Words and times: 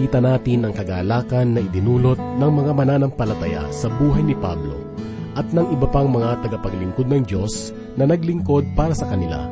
makikita 0.00 0.24
natin 0.24 0.64
ang 0.64 0.72
kagalakan 0.72 1.46
na 1.52 1.60
idinulot 1.60 2.16
ng 2.16 2.52
mga 2.56 2.72
mananampalataya 2.72 3.68
sa 3.68 3.92
buhay 4.00 4.24
ni 4.24 4.32
Pablo 4.32 4.72
at 5.36 5.44
ng 5.52 5.76
iba 5.76 5.84
pang 5.92 6.08
mga 6.08 6.40
tagapaglingkod 6.40 7.04
ng 7.04 7.28
Diyos 7.28 7.76
na 8.00 8.08
naglingkod 8.08 8.64
para 8.72 8.96
sa 8.96 9.04
kanila. 9.04 9.44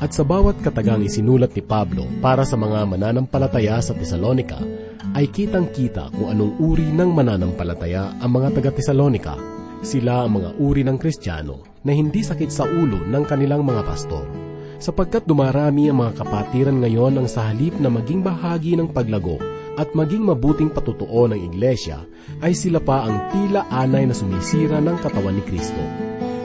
At 0.00 0.16
sa 0.16 0.24
bawat 0.24 0.64
katagang 0.64 1.04
isinulat 1.04 1.52
ni 1.52 1.60
Pablo 1.60 2.08
para 2.24 2.40
sa 2.48 2.56
mga 2.56 2.88
mananampalataya 2.88 3.84
sa 3.84 3.92
Tesalonika, 3.92 4.64
ay 5.12 5.28
kitang-kita 5.28 6.08
kung 6.16 6.32
anong 6.32 6.56
uri 6.56 6.88
ng 6.88 7.12
mananampalataya 7.12 8.16
ang 8.16 8.32
mga 8.32 8.48
taga-Tesalonika. 8.56 9.36
Sila 9.84 10.24
ang 10.24 10.40
mga 10.40 10.56
uri 10.56 10.88
ng 10.88 10.96
Kristiyano 10.96 11.84
na 11.84 11.92
hindi 11.92 12.24
sakit 12.24 12.48
sa 12.48 12.64
ulo 12.64 12.96
ng 12.96 13.28
kanilang 13.28 13.60
mga 13.60 13.84
pastor. 13.84 14.24
Sapagkat 14.80 15.28
dumarami 15.28 15.92
ang 15.92 16.00
mga 16.00 16.24
kapatiran 16.24 16.80
ngayon 16.80 17.20
ang 17.20 17.28
sa 17.28 17.52
halip 17.52 17.76
na 17.76 17.92
maging 17.92 18.24
bahagi 18.24 18.72
ng 18.72 18.88
paglago 18.88 19.36
at 19.80 19.96
maging 19.96 20.28
mabuting 20.28 20.68
patutuo 20.68 21.24
ng 21.28 21.40
iglesia, 21.48 22.04
ay 22.44 22.52
sila 22.52 22.76
pa 22.76 23.08
ang 23.08 23.32
tila 23.32 23.64
anay 23.72 24.04
na 24.04 24.12
sumisira 24.12 24.84
ng 24.84 24.96
katawan 25.00 25.40
ni 25.40 25.42
Kristo. 25.48 25.80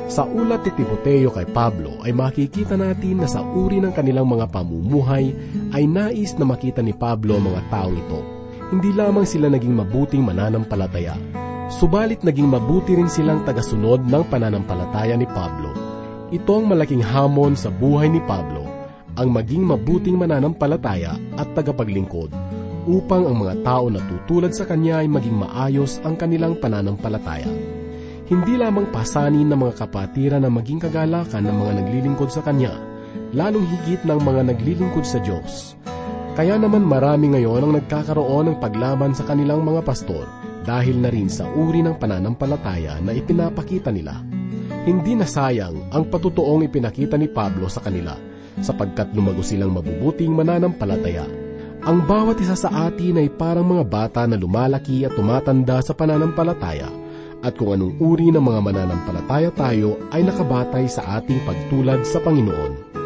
Sa 0.08 0.23
ulat 0.23 0.63
ni 0.63 0.72
Timoteo 0.72 1.36
kay 1.36 1.44
Pablo 1.52 2.00
ay 2.08 2.16
makikita 2.16 2.80
natin 2.80 3.20
na 3.20 3.27
sa 3.27 3.44
uri 3.44 3.84
ng 3.84 3.91
kanilang 3.91 4.23
mga 4.23 4.48
pamumuhay 4.48 5.36
ay 5.76 5.84
nais 5.84 6.31
na 6.40 6.48
makita 6.48 6.80
ni 6.80 6.95
Pablo 6.95 7.36
ang 7.36 7.52
mga 7.52 7.62
tao 7.67 7.91
ito. 7.91 8.20
Hindi 8.72 8.95
lamang 8.95 9.28
sila 9.28 9.52
naging 9.52 9.75
mabuting 9.75 10.23
mananampalataya, 10.23 11.20
subalit 11.67 12.23
naging 12.23 12.48
mabuti 12.48 12.95
rin 12.95 13.12
silang 13.12 13.44
tagasunod 13.44 14.08
ng 14.08 14.23
pananampalataya 14.31 15.20
ni 15.20 15.28
Pablo. 15.28 15.75
Ito 16.31 16.64
ang 16.64 16.72
malaking 16.72 17.03
hamon 17.03 17.59
sa 17.59 17.67
buhay 17.67 18.08
ni 18.08 18.23
Pablo, 18.23 18.64
ang 19.19 19.28
maging 19.36 19.67
mabuting 19.67 20.16
mananampalataya 20.16 21.19
at 21.36 21.52
tagapaglingkod 21.52 22.47
upang 22.88 23.27
ang 23.27 23.38
mga 23.43 23.61
tao 23.67 23.91
na 23.91 23.99
tutulad 23.99 24.55
sa 24.55 24.63
kanya 24.63 25.03
ay 25.03 25.11
maging 25.11 25.35
maayos 25.35 25.99
ang 26.07 26.16
kanilang 26.16 26.55
pananampalataya 26.57 27.47
hindi 28.27 28.59
lamang 28.59 28.91
pasanin 28.91 29.47
ng 29.47 29.55
mga 29.55 29.88
kapatiran 29.88 30.44
na 30.44 30.52
maging 30.52 30.83
kagalakan 30.83 31.47
ng 31.47 31.55
mga 31.63 31.71
naglilingkod 31.79 32.27
sa 32.27 32.44
Kanya, 32.44 32.75
lalong 33.31 33.63
higit 33.63 34.03
ng 34.03 34.19
mga 34.19 34.52
naglilingkod 34.52 35.07
sa 35.07 35.23
Diyos. 35.23 35.79
Kaya 36.35 36.59
naman 36.59 36.83
marami 36.83 37.31
ngayon 37.31 37.63
ang 37.63 37.73
nagkakaroon 37.79 38.52
ng 38.52 38.57
paglaban 38.59 39.16
sa 39.16 39.23
kanilang 39.23 39.63
mga 39.63 39.79
pastor 39.79 40.27
dahil 40.67 40.99
na 40.99 41.07
rin 41.07 41.31
sa 41.31 41.47
uri 41.47 41.79
ng 41.79 41.95
pananampalataya 41.95 42.99
na 42.99 43.16
ipinapakita 43.16 43.95
nila. 43.95 44.19
Hindi 44.83 45.16
na 45.16 45.23
sayang 45.23 45.95
ang 45.95 46.11
patutuong 46.11 46.67
ipinakita 46.67 47.16
ni 47.16 47.31
Pablo 47.31 47.72
sa 47.72 47.79
kanila 47.79 48.11
sapagkat 48.59 49.16
lumago 49.16 49.39
silang 49.39 49.72
mabubuting 49.72 50.35
mananampalataya. 50.35 51.47
Ang 51.86 52.09
bawat 52.09 52.42
isa 52.42 52.58
sa 52.58 52.89
atin 52.89 53.22
ay 53.22 53.30
parang 53.30 53.67
mga 53.67 53.86
bata 53.86 54.22
na 54.25 54.39
lumalaki 54.39 55.06
at 55.06 55.14
tumatanda 55.14 55.78
sa 55.86 55.94
pananampalataya 55.94 56.89
at 57.45 57.53
kung 57.53 57.78
anong 57.78 58.02
uri 58.02 58.34
ng 58.34 58.42
mga 58.42 58.59
mananampalataya 58.66 59.53
tayo 59.53 60.02
ay 60.09 60.25
nakabatay 60.25 60.89
sa 60.89 61.22
ating 61.22 61.38
pagtulad 61.45 62.02
sa 62.02 62.17
Panginoon. 62.25 62.97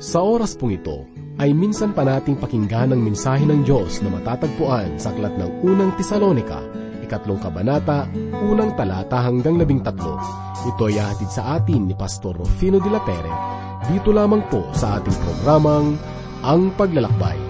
Sa 0.00 0.24
oras 0.24 0.56
pong 0.56 0.80
ito, 0.80 1.04
ay 1.36 1.50
minsan 1.52 1.90
pa 1.92 2.06
nating 2.06 2.38
pakinggan 2.38 2.94
ang 2.94 3.02
mensahe 3.02 3.42
ng 3.42 3.66
Diyos 3.66 4.00
na 4.00 4.08
matatagpuan 4.14 4.96
sa 4.96 5.10
aklat 5.10 5.34
ng 5.34 5.66
unang 5.66 5.92
Tesalonika, 5.98 6.62
ikatlong 7.02 7.42
kabanata, 7.42 8.06
unang 8.46 8.72
talata 8.78 9.20
hanggang 9.20 9.58
labing 9.58 9.82
tatlo. 9.82 10.16
Ito 10.64 10.88
ay 10.88 10.96
hatid 10.96 11.28
sa 11.28 11.58
atin 11.60 11.90
ni 11.90 11.94
Pastor 11.98 12.38
Rufino 12.38 12.80
de 12.80 12.88
la 12.88 13.02
Pere, 13.02 13.34
dito 13.90 14.14
lamang 14.14 14.46
po 14.48 14.64
sa 14.72 14.96
ating 14.96 15.16
programang 15.20 15.98
Ang 16.40 16.72
Paglalakbay. 16.72 17.43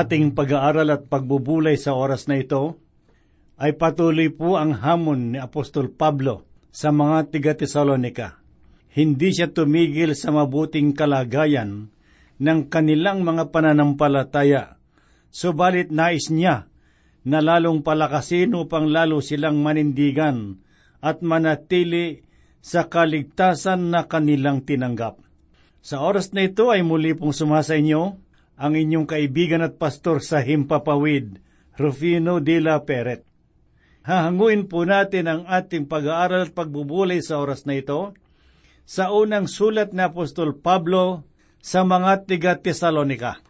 Ating 0.00 0.32
pag-aaral 0.32 0.88
at 0.88 1.06
pagbubulay 1.06 1.76
sa 1.76 1.92
oras 1.92 2.24
na 2.26 2.40
ito 2.40 2.80
ay 3.60 3.76
patuloy 3.76 4.32
po 4.32 4.56
ang 4.56 4.72
hamon 4.72 5.36
ni 5.36 5.38
Apostol 5.38 5.92
Pablo 5.92 6.48
sa 6.72 6.88
mga 6.88 7.28
tiga-Tesalonika. 7.28 8.40
Hindi 8.90 9.30
siya 9.30 9.52
tumigil 9.52 10.16
sa 10.16 10.32
mabuting 10.32 10.96
kalagayan 10.96 11.92
ng 12.40 12.60
kanilang 12.72 13.20
mga 13.20 13.52
pananampalataya, 13.52 14.80
subalit 15.28 15.92
nais 15.92 16.32
niya 16.32 16.66
na 17.22 17.44
lalong 17.44 17.84
palakasin 17.84 18.56
upang 18.56 18.88
lalo 18.88 19.20
silang 19.20 19.60
manindigan 19.60 20.56
at 21.04 21.20
manatili 21.20 22.24
sa 22.64 22.88
kaligtasan 22.88 23.92
na 23.92 24.08
kanilang 24.08 24.64
tinanggap. 24.64 25.20
Sa 25.84 26.00
oras 26.00 26.32
na 26.32 26.48
ito 26.48 26.72
ay 26.72 26.80
muli 26.80 27.12
pong 27.12 27.36
sumasa 27.36 27.76
inyo 27.76 28.16
ang 28.60 28.76
inyong 28.76 29.08
kaibigan 29.08 29.64
at 29.64 29.80
pastor 29.80 30.20
sa 30.20 30.44
Himpapawid, 30.44 31.40
Rufino 31.80 32.44
de 32.44 32.60
la 32.60 32.84
Peret. 32.84 33.24
Hahanguin 34.04 34.68
po 34.68 34.84
natin 34.84 35.32
ang 35.32 35.42
ating 35.48 35.88
pag-aaral 35.88 36.44
at 36.44 36.52
pagbubulay 36.52 37.24
sa 37.24 37.40
oras 37.40 37.64
na 37.64 37.80
ito 37.80 38.12
sa 38.84 39.08
unang 39.16 39.48
sulat 39.48 39.96
ni 39.96 40.04
Apostol 40.04 40.60
Pablo 40.60 41.24
sa 41.64 41.88
mga 41.88 42.28
tiga 42.28 42.52
Tesalonika. 42.60 43.40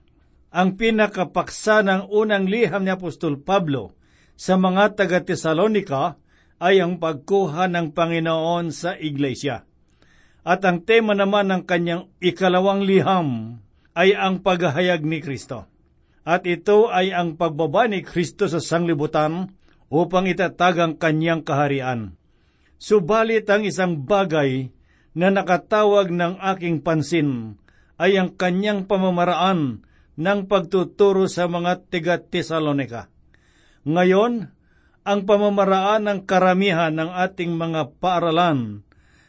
Ang 0.54 0.78
pinakapaksa 0.78 1.82
ng 1.82 2.10
unang 2.10 2.46
liham 2.46 2.86
ni 2.86 2.94
Apostol 2.94 3.42
Pablo 3.42 3.98
sa 4.38 4.58
mga 4.58 4.94
taga 4.94 5.22
Tesalonika 5.26 6.18
ay 6.62 6.82
ang 6.82 7.02
pagkuha 7.02 7.66
ng 7.66 7.94
Panginoon 7.94 8.70
sa 8.70 8.94
iglesia. 8.94 9.66
At 10.46 10.62
ang 10.66 10.86
tema 10.86 11.18
naman 11.18 11.50
ng 11.50 11.62
kanyang 11.66 12.10
ikalawang 12.18 12.82
liham 12.86 13.58
ay 14.00 14.16
ang 14.16 14.40
paghahayag 14.40 15.04
ni 15.04 15.20
Kristo. 15.20 15.68
At 16.24 16.48
ito 16.48 16.88
ay 16.88 17.12
ang 17.12 17.36
pagbaba 17.36 17.84
ni 17.84 18.00
Kristo 18.00 18.48
sa 18.48 18.56
sanglibutan 18.56 19.52
upang 19.92 20.24
itatag 20.24 20.80
ang 20.80 20.92
kanyang 20.96 21.44
kaharian. 21.44 22.16
Subalit 22.80 23.44
ang 23.52 23.68
isang 23.68 24.00
bagay 24.08 24.72
na 25.12 25.28
nakatawag 25.28 26.08
ng 26.08 26.40
aking 26.40 26.80
pansin 26.80 27.60
ay 28.00 28.16
ang 28.16 28.32
kanyang 28.32 28.88
pamamaraan 28.88 29.84
ng 30.16 30.40
pagtuturo 30.48 31.28
sa 31.28 31.44
mga 31.44 31.84
tiga 31.92 32.16
Tesalonika. 32.16 33.12
Ngayon, 33.84 34.48
ang 35.04 35.20
pamamaraan 35.28 36.08
ng 36.08 36.20
karamihan 36.24 36.92
ng 36.92 37.12
ating 37.12 37.52
mga 37.52 38.00
paaralan 38.00 38.80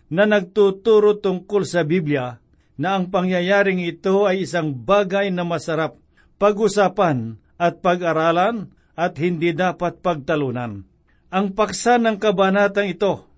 na 0.08 0.24
nagtuturo 0.28 1.20
tungkol 1.20 1.64
sa 1.68 1.84
Biblia 1.84 2.40
na 2.80 3.00
ang 3.00 3.12
pangyayaring 3.12 3.84
ito 3.84 4.28
ay 4.28 4.48
isang 4.48 4.72
bagay 4.72 5.32
na 5.34 5.44
masarap 5.44 6.00
pag-usapan 6.42 7.38
at 7.62 7.84
pag-aralan 7.86 8.74
at 8.98 9.18
hindi 9.22 9.54
dapat 9.54 10.02
pagtalunan. 10.02 10.86
Ang 11.32 11.46
paksa 11.56 12.02
ng 12.02 12.18
kabanatang 12.18 12.92
ito 12.92 13.30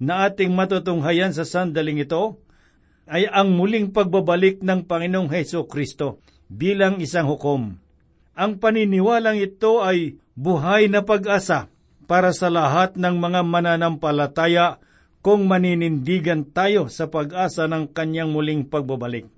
na 0.00 0.28
ating 0.28 0.52
matutunghayan 0.52 1.34
sa 1.34 1.42
sandaling 1.42 2.04
ito 2.04 2.38
ay 3.10 3.26
ang 3.26 3.56
muling 3.56 3.90
pagbabalik 3.90 4.62
ng 4.62 4.86
Panginoong 4.86 5.32
Heso 5.34 5.66
Kristo 5.66 6.22
bilang 6.46 7.02
isang 7.02 7.26
hukom. 7.26 7.74
Ang 8.38 8.52
paniniwalang 8.62 9.36
ito 9.36 9.82
ay 9.82 10.20
buhay 10.38 10.86
na 10.86 11.02
pag-asa 11.02 11.66
para 12.06 12.30
sa 12.30 12.48
lahat 12.48 12.94
ng 12.94 13.16
mga 13.18 13.40
mananampalataya 13.42 14.78
kung 15.20 15.44
maninindigan 15.44 16.48
tayo 16.48 16.88
sa 16.88 17.08
pag-asa 17.12 17.68
ng 17.68 17.92
kanyang 17.92 18.32
muling 18.32 18.68
pagbabalik. 18.68 19.28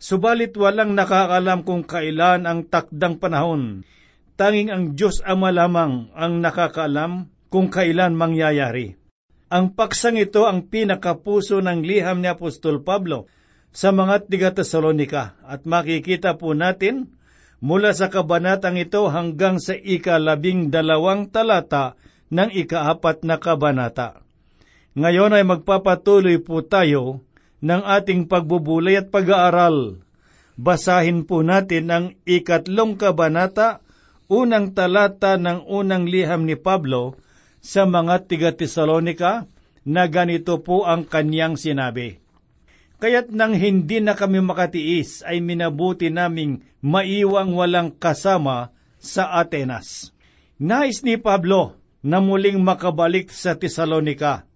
Subalit 0.00 0.56
walang 0.56 0.96
nakakalam 0.96 1.60
kung 1.64 1.84
kailan 1.84 2.48
ang 2.48 2.64
takdang 2.68 3.20
panahon. 3.20 3.84
Tanging 4.40 4.72
ang 4.72 4.84
Diyos 4.96 5.20
Ama 5.20 5.52
lamang 5.52 6.08
ang 6.16 6.40
nakakaalam 6.40 7.28
kung 7.52 7.68
kailan 7.68 8.16
mangyayari. 8.16 8.96
Ang 9.52 9.76
paksang 9.76 10.16
ito 10.16 10.48
ang 10.48 10.72
pinakapuso 10.72 11.60
ng 11.60 11.84
liham 11.84 12.24
ni 12.24 12.32
Apostol 12.32 12.80
Pablo 12.80 13.28
sa 13.74 13.92
mga 13.92 14.30
tiga 14.30 14.50
Tesalonika 14.56 15.36
at 15.44 15.68
makikita 15.68 16.40
po 16.40 16.56
natin 16.56 17.12
mula 17.60 17.92
sa 17.92 18.08
kabanatang 18.08 18.80
ito 18.80 19.04
hanggang 19.12 19.60
sa 19.60 19.76
ikalabing 19.76 20.72
dalawang 20.72 21.28
talata 21.28 21.98
ng 22.32 22.48
ikaapat 22.56 23.26
na 23.26 23.36
kabanata. 23.36 24.29
Ngayon 24.98 25.38
ay 25.38 25.44
magpapatuloy 25.46 26.42
po 26.42 26.66
tayo 26.66 27.22
ng 27.62 27.82
ating 27.84 28.26
pagbubulay 28.26 28.98
at 28.98 29.12
pag-aaral. 29.14 30.02
Basahin 30.58 31.22
po 31.24 31.46
natin 31.46 31.88
ang 31.88 32.06
ikatlong 32.26 32.98
kabanata, 32.98 33.80
unang 34.26 34.74
talata 34.74 35.38
ng 35.38 35.64
unang 35.70 36.10
liham 36.10 36.42
ni 36.42 36.58
Pablo 36.58 37.14
sa 37.62 37.86
mga 37.86 38.26
tiga 38.26 38.50
Tesalonika 38.50 39.46
na 39.86 40.10
ganito 40.10 40.58
po 40.60 40.84
ang 40.84 41.06
kanyang 41.06 41.54
sinabi. 41.54 42.18
Kaya't 43.00 43.32
nang 43.32 43.56
hindi 43.56 44.04
na 44.04 44.12
kami 44.12 44.44
makatiis 44.44 45.24
ay 45.24 45.40
minabuti 45.40 46.12
naming 46.12 46.60
maiwang 46.84 47.56
walang 47.56 47.96
kasama 47.96 48.76
sa 49.00 49.32
Atenas. 49.40 50.12
Nais 50.60 51.00
ni 51.00 51.16
Pablo 51.16 51.80
na 52.04 52.20
muling 52.20 52.60
makabalik 52.60 53.32
sa 53.32 53.56
Tesalonika. 53.56 54.49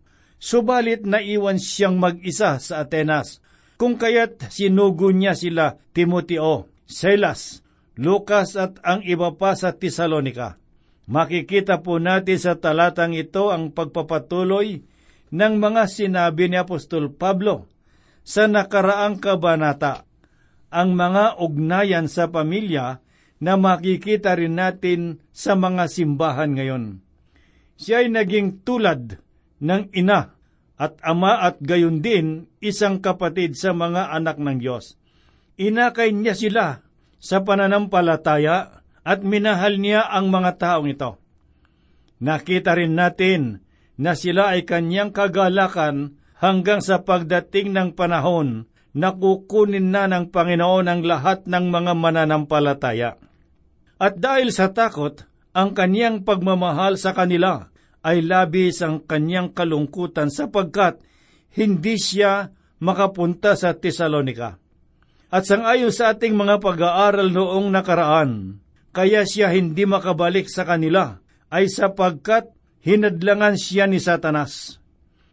Subalit 0.44 1.08
naiwan 1.08 1.56
siyang 1.56 1.96
mag-isa 1.96 2.61
sa 2.61 2.85
Atenas, 2.85 3.41
kung 3.81 3.96
kaya't 3.96 4.52
sinugo 4.52 5.08
niya 5.08 5.32
sila 5.32 5.81
Timoteo, 5.96 6.69
Silas, 6.85 7.64
Lucas 7.96 8.52
at 8.61 8.76
ang 8.85 9.00
iba 9.08 9.32
pa 9.41 9.56
sa 9.56 9.73
Tesalonika. 9.73 10.61
Makikita 11.08 11.81
po 11.81 11.96
natin 11.96 12.37
sa 12.37 12.61
talatang 12.61 13.17
ito 13.17 13.49
ang 13.49 13.73
pagpapatuloy 13.73 14.85
ng 15.32 15.55
mga 15.56 15.88
sinabi 15.88 16.52
ni 16.52 16.61
Apostol 16.61 17.08
Pablo 17.08 17.64
sa 18.20 18.44
nakaraang 18.44 19.25
kabanata 19.25 20.05
ang 20.69 20.93
mga 20.93 21.41
ugnayan 21.41 22.05
sa 22.05 22.29
pamilya 22.29 23.00
na 23.41 23.56
makikita 23.56 24.37
rin 24.37 24.61
natin 24.61 25.25
sa 25.32 25.56
mga 25.56 25.88
simbahan 25.88 26.52
ngayon. 26.52 26.85
Siya 27.81 28.05
ay 28.05 28.12
naging 28.12 28.61
tulad 28.61 29.25
ng 29.64 29.88
ina 29.96 30.33
at 30.75 30.99
ama 31.06 31.38
at 31.38 31.62
gayon 31.62 32.03
din 32.03 32.50
isang 32.59 32.99
kapatid 32.99 33.55
sa 33.55 33.71
mga 33.71 34.11
anak 34.11 34.43
ng 34.43 34.59
Diyos. 34.59 34.99
Inakay 35.55 36.11
niya 36.11 36.35
sila 36.35 36.67
sa 37.23 37.47
pananampalataya 37.47 38.82
at 39.06 39.21
minahal 39.23 39.79
niya 39.79 40.03
ang 40.11 40.35
mga 40.35 40.59
taong 40.59 40.91
ito. 40.91 41.21
Nakita 42.19 42.75
rin 42.75 42.99
natin 42.99 43.62
na 43.94 44.19
sila 44.19 44.56
ay 44.56 44.67
kanyang 44.67 45.15
kagalakan 45.15 46.19
hanggang 46.41 46.82
sa 46.82 47.06
pagdating 47.06 47.70
ng 47.70 47.88
panahon 47.94 48.67
na 48.94 49.15
kukunin 49.15 49.91
na 49.91 50.06
ng 50.11 50.31
Panginoon 50.31 50.87
ang 50.87 51.03
lahat 51.03 51.47
ng 51.47 51.65
mga 51.70 51.93
mananampalataya. 51.94 53.19
At 53.99 54.19
dahil 54.19 54.50
sa 54.50 54.70
takot, 54.70 55.23
ang 55.55 55.75
kanyang 55.75 56.27
pagmamahal 56.27 56.99
sa 56.99 57.15
kanila 57.15 57.70
ay 58.05 58.21
labis 58.21 58.85
ang 58.85 59.01
kanyang 59.03 59.56
kalungkutan 59.56 60.29
sapagkat 60.29 61.01
hindi 61.56 61.97
siya 61.97 62.53
makapunta 62.85 63.56
sa 63.56 63.73
Tesalonika. 63.73 64.61
At 65.33 65.49
sangayon 65.49 65.91
sa 65.91 66.12
ating 66.12 66.37
mga 66.37 66.61
pag-aaral 66.61 67.33
noong 67.33 67.73
nakaraan, 67.73 68.61
kaya 68.93 69.25
siya 69.25 69.51
hindi 69.51 69.89
makabalik 69.89 70.47
sa 70.47 70.62
kanila 70.69 71.19
ay 71.49 71.67
sapagkat 71.67 72.53
hinadlangan 72.85 73.56
siya 73.56 73.89
ni 73.89 73.99
Satanas 73.99 74.85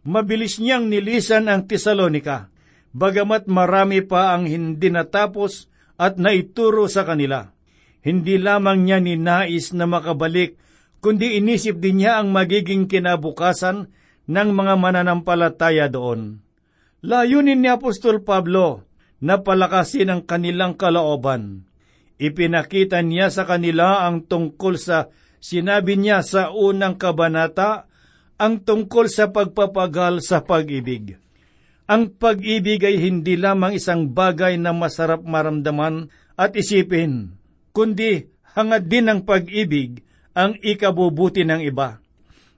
mabilis 0.02 0.58
niyang 0.58 0.90
nilisan 0.90 1.46
ang 1.46 1.66
Tesalonika, 1.66 2.50
bagamat 2.94 3.46
marami 3.46 4.02
pa 4.02 4.34
ang 4.34 4.46
hindi 4.46 4.90
natapos 4.90 5.70
at 5.98 6.18
naituro 6.18 6.90
sa 6.90 7.06
kanila. 7.06 7.54
Hindi 8.02 8.34
lamang 8.38 8.82
niya 8.82 8.98
ninais 8.98 9.70
na 9.70 9.86
makabalik, 9.86 10.58
kundi 11.02 11.42
inisip 11.42 11.82
din 11.82 12.00
niya 12.00 12.22
ang 12.22 12.30
magiging 12.30 12.86
kinabukasan 12.86 13.90
ng 14.30 14.48
mga 14.54 14.74
mananampalataya 14.78 15.90
doon. 15.90 16.38
Layunin 17.02 17.58
ni 17.58 17.66
Apostol 17.66 18.22
Pablo 18.22 18.86
na 19.18 19.42
palakasin 19.42 20.14
ang 20.14 20.22
kanilang 20.22 20.78
kalaoban. 20.78 21.66
Ipinakita 22.22 23.02
niya 23.02 23.34
sa 23.34 23.42
kanila 23.42 24.06
ang 24.06 24.30
tungkol 24.30 24.78
sa 24.78 25.10
sinabi 25.42 25.98
niya 25.98 26.22
sa 26.22 26.54
unang 26.54 26.94
kabanata 26.94 27.90
ang 28.38 28.62
tungkol 28.62 29.10
sa 29.10 29.34
pagpapagal 29.34 30.22
sa 30.22 30.46
pag-ibig. 30.46 31.18
Ang 31.90 32.14
pag-ibig 32.14 32.78
ay 32.86 33.02
hindi 33.02 33.34
lamang 33.34 33.74
isang 33.74 34.06
bagay 34.14 34.54
na 34.54 34.70
masarap 34.70 35.26
maramdaman 35.26 36.14
at 36.38 36.54
isipin, 36.54 37.34
kundi 37.74 38.30
hangad 38.54 38.86
din 38.86 39.10
ng 39.10 39.26
pag-ibig 39.26 40.06
ang 40.32 40.56
ikabubuti 40.60 41.44
ng 41.44 41.60
iba. 41.64 42.00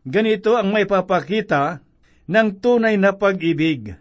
Ganito 0.05 0.55
ang 0.55 0.71
may 0.71 0.85
papakita 0.85 1.81
ng 2.29 2.49
tunay 2.61 2.97
na 3.01 3.17
pag-ibig. 3.17 3.97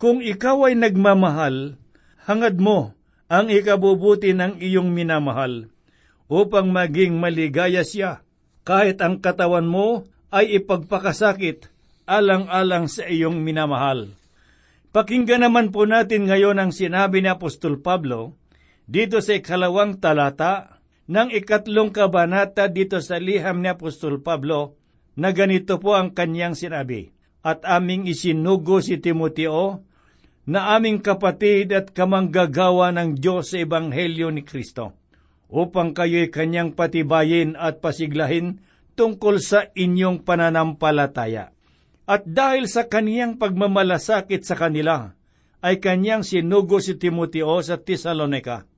Kung 0.00 0.24
ikaw 0.24 0.70
ay 0.70 0.74
nagmamahal, 0.80 1.76
hangad 2.24 2.56
mo 2.56 2.96
ang 3.30 3.46
ikabubuti 3.52 4.32
ng 4.32 4.58
iyong 4.58 4.90
minamahal 4.90 5.70
upang 6.26 6.72
maging 6.72 7.18
maligaya 7.18 7.84
siya. 7.84 8.24
Kahit 8.66 9.02
ang 9.02 9.18
katawan 9.18 9.66
mo 9.66 10.06
ay 10.30 10.62
ipagpakasakit 10.62 11.70
alang-alang 12.10 12.90
sa 12.90 13.06
iyong 13.06 13.38
minamahal. 13.42 14.14
Pakinggan 14.90 15.46
naman 15.46 15.70
po 15.70 15.86
natin 15.86 16.26
ngayon 16.26 16.58
ang 16.58 16.74
sinabi 16.74 17.22
ni 17.22 17.30
Apostol 17.30 17.78
Pablo 17.78 18.34
dito 18.90 19.22
sa 19.22 19.38
ikalawang 19.38 20.02
talata 20.02 20.79
ng 21.10 21.34
ikatlong 21.34 21.90
kabanata 21.90 22.70
dito 22.70 23.02
sa 23.02 23.18
liham 23.18 23.58
ni 23.58 23.66
Apostol 23.66 24.22
Pablo 24.22 24.78
na 25.18 25.34
ganito 25.34 25.82
po 25.82 25.98
ang 25.98 26.14
kanyang 26.14 26.54
sinabi. 26.54 27.10
At 27.42 27.66
aming 27.66 28.06
isinugo 28.06 28.78
si 28.78 29.02
Timoteo 29.02 29.82
na 30.46 30.78
aming 30.78 31.02
kapatid 31.02 31.74
at 31.74 31.90
kamanggagawa 31.90 32.94
ng 32.94 33.18
Diyos 33.18 33.50
sa 33.50 33.58
Ebanghelyo 33.58 34.30
ni 34.30 34.46
Kristo 34.46 34.94
upang 35.50 35.90
kayo'y 35.90 36.30
kanyang 36.30 36.78
patibayin 36.78 37.58
at 37.58 37.82
pasiglahin 37.82 38.62
tungkol 38.94 39.42
sa 39.42 39.66
inyong 39.74 40.22
pananampalataya. 40.22 41.50
At 42.06 42.22
dahil 42.22 42.70
sa 42.70 42.86
kaniyang 42.86 43.34
pagmamalasakit 43.40 44.46
sa 44.46 44.54
kanila, 44.54 45.14
ay 45.58 45.82
kanyang 45.82 46.22
sinugo 46.22 46.78
si 46.78 46.96
Timoteo 46.96 47.58
sa 47.66 47.78
Tesalonika. 47.82 48.69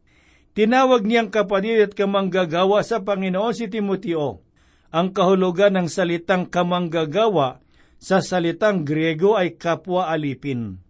Tinawag 0.53 1.09
niyang 1.09 1.33
kapatid 1.33 1.81
at 1.81 1.93
kamanggagawa 1.97 2.85
sa 2.85 3.01
Panginoon 3.01 3.57
si 3.57 3.73
Timoteo 3.73 4.45
Ang 4.93 5.17
kahulugan 5.17 5.73
ng 5.81 5.89
salitang 5.89 6.53
kamanggagawa 6.53 7.65
sa 7.97 8.21
salitang 8.21 8.85
Griego 8.85 9.39
ay 9.39 9.57
kapwa 9.57 10.13
alipin. 10.13 10.83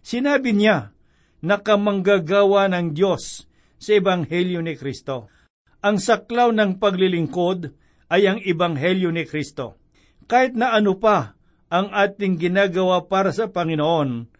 Sinabi 0.00 0.56
niya 0.56 0.96
na 1.44 1.60
kamanggagawa 1.60 2.72
ng 2.72 2.96
Diyos 2.96 3.44
sa 3.76 3.90
Ebanghelyo 3.96 4.64
ni 4.64 4.80
Kristo. 4.80 5.28
Ang 5.84 6.00
saklaw 6.00 6.52
ng 6.56 6.80
paglilingkod 6.80 7.76
ay 8.08 8.28
ang 8.28 8.38
Ebanghelyo 8.40 9.12
ni 9.12 9.28
Kristo. 9.28 9.76
Kahit 10.24 10.56
na 10.56 10.72
ano 10.72 10.96
pa 10.96 11.36
ang 11.68 11.92
ating 11.92 12.40
ginagawa 12.40 13.04
para 13.04 13.34
sa 13.34 13.52
Panginoon, 13.52 14.30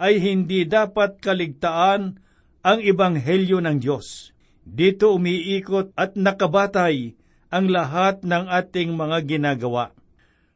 ay 0.00 0.16
hindi 0.16 0.64
dapat 0.64 1.20
kaligtaan 1.20 2.16
ang 2.60 2.84
Ebanghelyo 2.84 3.64
ng 3.64 3.80
Diyos. 3.80 4.36
Dito 4.60 5.16
umiikot 5.16 5.96
at 5.96 6.14
nakabatay 6.14 7.16
ang 7.50 7.66
lahat 7.72 8.22
ng 8.22 8.44
ating 8.46 8.94
mga 8.94 9.18
ginagawa. 9.26 9.96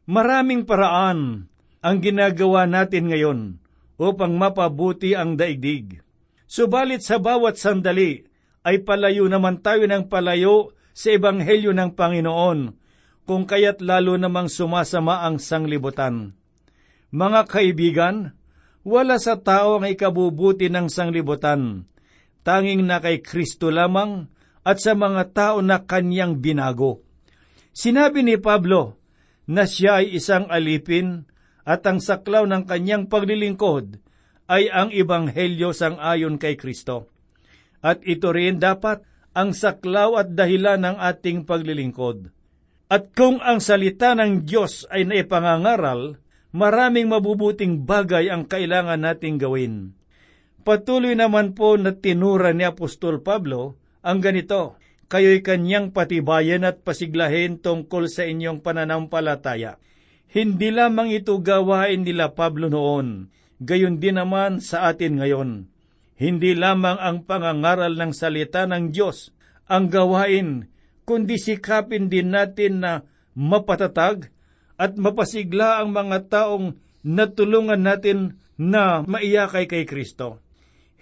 Maraming 0.05 0.69
paraan 0.69 1.49
ang 1.81 1.97
ginagawa 1.99 2.69
natin 2.69 3.09
ngayon 3.11 3.41
upang 3.97 4.37
mapabuti 4.37 5.17
ang 5.17 5.35
daigdig. 5.35 6.05
Subalit 6.45 7.01
sa 7.01 7.17
bawat 7.19 7.57
sandali 7.57 8.23
ay 8.65 8.85
palayo 8.85 9.27
naman 9.27 9.65
tayo 9.65 9.89
ng 9.89 10.07
palayo 10.09 10.77
sa 10.95 11.11
Ebanghelyo 11.11 11.75
ng 11.75 11.91
Panginoon, 11.99 12.59
kung 13.27 13.45
kaya't 13.49 13.83
lalo 13.83 14.15
namang 14.15 14.47
sumasama 14.47 15.27
ang 15.27 15.43
sanglibutan. 15.43 16.37
Mga 17.11 17.41
kaibigan, 17.51 18.17
wala 18.87 19.17
sa 19.19 19.41
tao 19.41 19.81
ang 19.81 19.89
ikabubuti 19.89 20.71
ng 20.71 20.87
sanglibutan, 20.93 21.89
tanging 22.45 22.85
na 22.85 23.01
kay 23.01 23.25
Kristo 23.25 23.73
lamang 23.73 24.29
at 24.63 24.79
sa 24.79 24.93
mga 24.93 25.33
tao 25.33 25.57
na 25.65 25.83
kanyang 25.83 26.39
binago. 26.39 27.03
Sinabi 27.75 28.23
ni 28.23 28.39
Pablo 28.39 29.01
na 29.51 29.67
siya 29.67 30.05
ay 30.05 30.15
isang 30.15 30.47
alipin 30.49 31.27
at 31.65 31.83
ang 31.89 31.99
saklaw 31.99 32.45
ng 32.45 32.69
kanyang 32.69 33.09
paglilingkod 33.09 33.99
ay 34.47 34.69
ang 34.69 34.93
ibanghelyo 34.93 35.73
sang 35.73 35.97
ayon 35.97 36.37
kay 36.37 36.55
Kristo. 36.55 37.09
At 37.85 38.05
ito 38.05 38.33
rin 38.33 38.61
dapat 38.61 39.05
ang 39.35 39.53
saklaw 39.53 40.21
at 40.21 40.33
dahilan 40.33 40.81
ng 40.81 40.97
ating 41.01 41.49
paglilingkod. 41.49 42.31
At 42.89 43.11
kung 43.17 43.41
ang 43.41 43.59
salita 43.59 44.15
ng 44.15 44.45
Diyos 44.47 44.87
ay 44.93 45.09
naipangangaral, 45.09 46.21
maraming 46.55 47.11
mabubuting 47.11 47.83
bagay 47.83 48.31
ang 48.31 48.47
kailangan 48.47 49.03
nating 49.03 49.37
gawin. 49.41 49.97
Patuloy 50.65 51.13
naman 51.13 51.53
po 51.53 51.77
na 51.77 51.93
tinura 51.93 52.57
ni 52.57 52.65
Apostol 52.65 53.21
Pablo 53.21 53.77
ang 54.01 54.25
ganito, 54.25 54.81
Kayo'y 55.13 55.45
kanyang 55.45 55.93
patibayan 55.93 56.65
at 56.65 56.81
pasiglahin 56.81 57.61
tungkol 57.61 58.09
sa 58.09 58.25
inyong 58.25 58.65
pananampalataya. 58.65 59.77
Hindi 60.33 60.73
lamang 60.73 61.13
ito 61.13 61.37
gawain 61.39 62.03
nila 62.03 62.33
Pablo 62.33 62.73
noon, 62.73 63.29
gayon 63.61 64.01
din 64.01 64.17
naman 64.17 64.65
sa 64.65 64.89
atin 64.91 65.21
ngayon 65.21 65.51
hindi 66.15 66.55
lamang 66.55 66.99
ang 67.03 67.27
pangangaral 67.27 67.99
ng 67.99 68.13
salita 68.15 68.67
ng 68.71 68.95
Diyos 68.95 69.35
ang 69.67 69.91
gawain, 69.91 70.71
kundi 71.03 71.41
sikapin 71.41 72.07
din 72.07 72.31
natin 72.31 72.85
na 72.85 72.93
mapatatag 73.35 74.31
at 74.79 74.95
mapasigla 74.95 75.83
ang 75.83 75.91
mga 75.91 76.31
taong 76.31 76.79
natulungan 77.03 77.83
natin 77.83 78.39
na 78.55 79.03
maiyakay 79.03 79.67
kay 79.67 79.85
Kristo. 79.89 80.44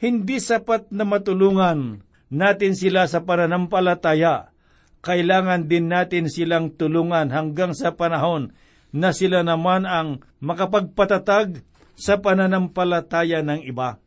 Hindi 0.03 0.43
sapat 0.43 0.91
na 0.91 1.07
matulungan 1.07 2.03
natin 2.27 2.75
sila 2.75 3.07
sa 3.07 3.23
pananampalataya. 3.23 4.51
Kailangan 4.99 5.71
din 5.71 5.87
natin 5.87 6.27
silang 6.27 6.75
tulungan 6.75 7.31
hanggang 7.31 7.71
sa 7.71 7.95
panahon 7.95 8.51
na 8.91 9.15
sila 9.15 9.47
naman 9.47 9.87
ang 9.87 10.27
makapagpatatag 10.43 11.63
sa 11.95 12.19
pananampalataya 12.19 13.47
ng 13.47 13.63
iba. 13.63 14.03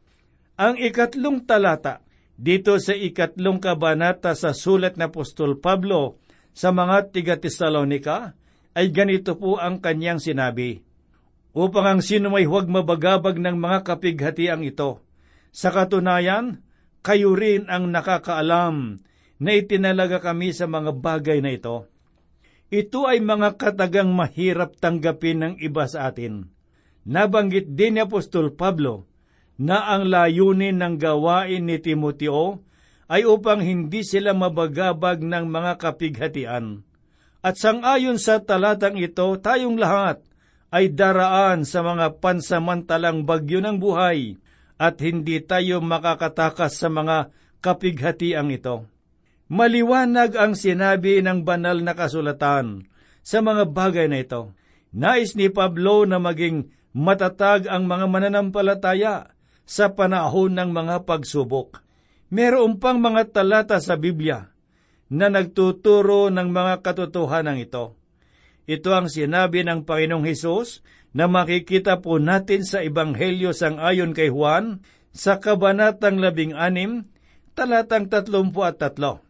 Ang 0.60 0.84
ikatlong 0.84 1.48
talata 1.48 2.04
dito 2.36 2.76
sa 2.76 2.92
ikatlong 2.92 3.64
kabanata 3.64 4.36
sa 4.36 4.52
sulat 4.52 5.00
na 5.00 5.08
Apostol 5.08 5.64
Pablo 5.64 6.20
sa 6.52 6.76
mga 6.76 7.16
tiga 7.16 7.40
Tesalonika 7.40 8.36
ay 8.76 8.92
ganito 8.92 9.40
po 9.40 9.64
ang 9.64 9.80
kanyang 9.80 10.20
sinabi, 10.20 10.84
upang 11.56 11.88
ang 11.88 12.02
sino 12.04 12.28
may 12.28 12.44
huwag 12.44 12.68
mabagabag 12.68 13.40
ng 13.40 13.56
mga 13.56 13.88
kapighatiang 13.88 14.68
ito. 14.68 15.05
Sa 15.56 15.72
katunayan, 15.72 16.60
kayo 17.00 17.32
rin 17.32 17.72
ang 17.72 17.88
nakakaalam 17.88 19.00
na 19.40 19.52
itinalaga 19.56 20.20
kami 20.20 20.52
sa 20.52 20.68
mga 20.68 20.92
bagay 21.00 21.40
na 21.40 21.56
ito. 21.56 21.88
Ito 22.68 23.08
ay 23.08 23.24
mga 23.24 23.56
katagang 23.56 24.12
mahirap 24.12 24.76
tanggapin 24.84 25.40
ng 25.40 25.54
iba 25.64 25.88
sa 25.88 26.12
atin. 26.12 26.52
Nabanggit 27.08 27.72
din 27.72 27.96
ni 27.96 28.04
Apostol 28.04 28.52
Pablo 28.52 29.08
na 29.56 29.96
ang 29.96 30.12
layunin 30.12 30.76
ng 30.76 31.00
gawain 31.00 31.64
ni 31.64 31.80
Timoteo 31.80 32.60
ay 33.08 33.24
upang 33.24 33.64
hindi 33.64 34.04
sila 34.04 34.36
mabagabag 34.36 35.24
ng 35.24 35.46
mga 35.48 35.80
kapighatian. 35.80 36.84
At 37.40 37.56
sangayon 37.56 38.20
sa 38.20 38.44
talatang 38.44 39.00
ito, 39.00 39.24
tayong 39.40 39.80
lahat 39.80 40.20
ay 40.76 40.92
daraan 40.92 41.64
sa 41.64 41.80
mga 41.80 42.20
pansamantalang 42.20 43.24
bagyo 43.24 43.64
ng 43.64 43.80
buhay 43.80 44.36
at 44.76 45.00
hindi 45.00 45.40
tayo 45.40 45.80
makakatakas 45.80 46.76
sa 46.80 46.92
mga 46.92 47.32
kapighatiang 47.64 48.52
ito. 48.52 48.88
Maliwanag 49.46 50.36
ang 50.36 50.58
sinabi 50.58 51.22
ng 51.22 51.46
banal 51.46 51.80
na 51.86 51.94
kasulatan 51.94 52.90
sa 53.22 53.40
mga 53.46 53.70
bagay 53.70 54.10
na 54.10 54.22
ito. 54.22 54.54
Nais 54.96 55.38
ni 55.38 55.52
Pablo 55.54 56.04
na 56.08 56.18
maging 56.18 56.72
matatag 56.96 57.68
ang 57.68 57.86
mga 57.86 58.06
mananampalataya 58.08 59.36
sa 59.68 59.92
panahon 59.94 60.56
ng 60.56 60.70
mga 60.72 61.04
pagsubok. 61.04 61.84
Meron 62.30 62.82
pang 62.82 62.98
mga 62.98 63.34
talata 63.34 63.78
sa 63.82 63.98
Biblia 63.98 64.50
na 65.10 65.30
nagtuturo 65.30 66.34
ng 66.34 66.50
mga 66.50 66.82
katotohanan 66.82 67.62
ito. 67.62 67.98
Ito 68.66 68.98
ang 68.98 69.08
sinabi 69.14 69.62
ng 69.62 69.86
Panginoong 69.86 70.26
Hesus 70.26 70.82
na 71.16 71.32
makikita 71.32 72.04
po 72.04 72.20
natin 72.20 72.68
sa 72.68 72.84
Ebanghelyo 72.84 73.56
sang 73.56 73.80
ayon 73.80 74.12
kay 74.12 74.28
Juan 74.28 74.84
sa 75.16 75.40
Kabanatang 75.40 76.20
labing 76.20 76.52
anim, 76.52 77.08
talatang 77.56 78.12
tatlumpu 78.12 78.68
at 78.68 78.84
tatlo. 78.84 79.24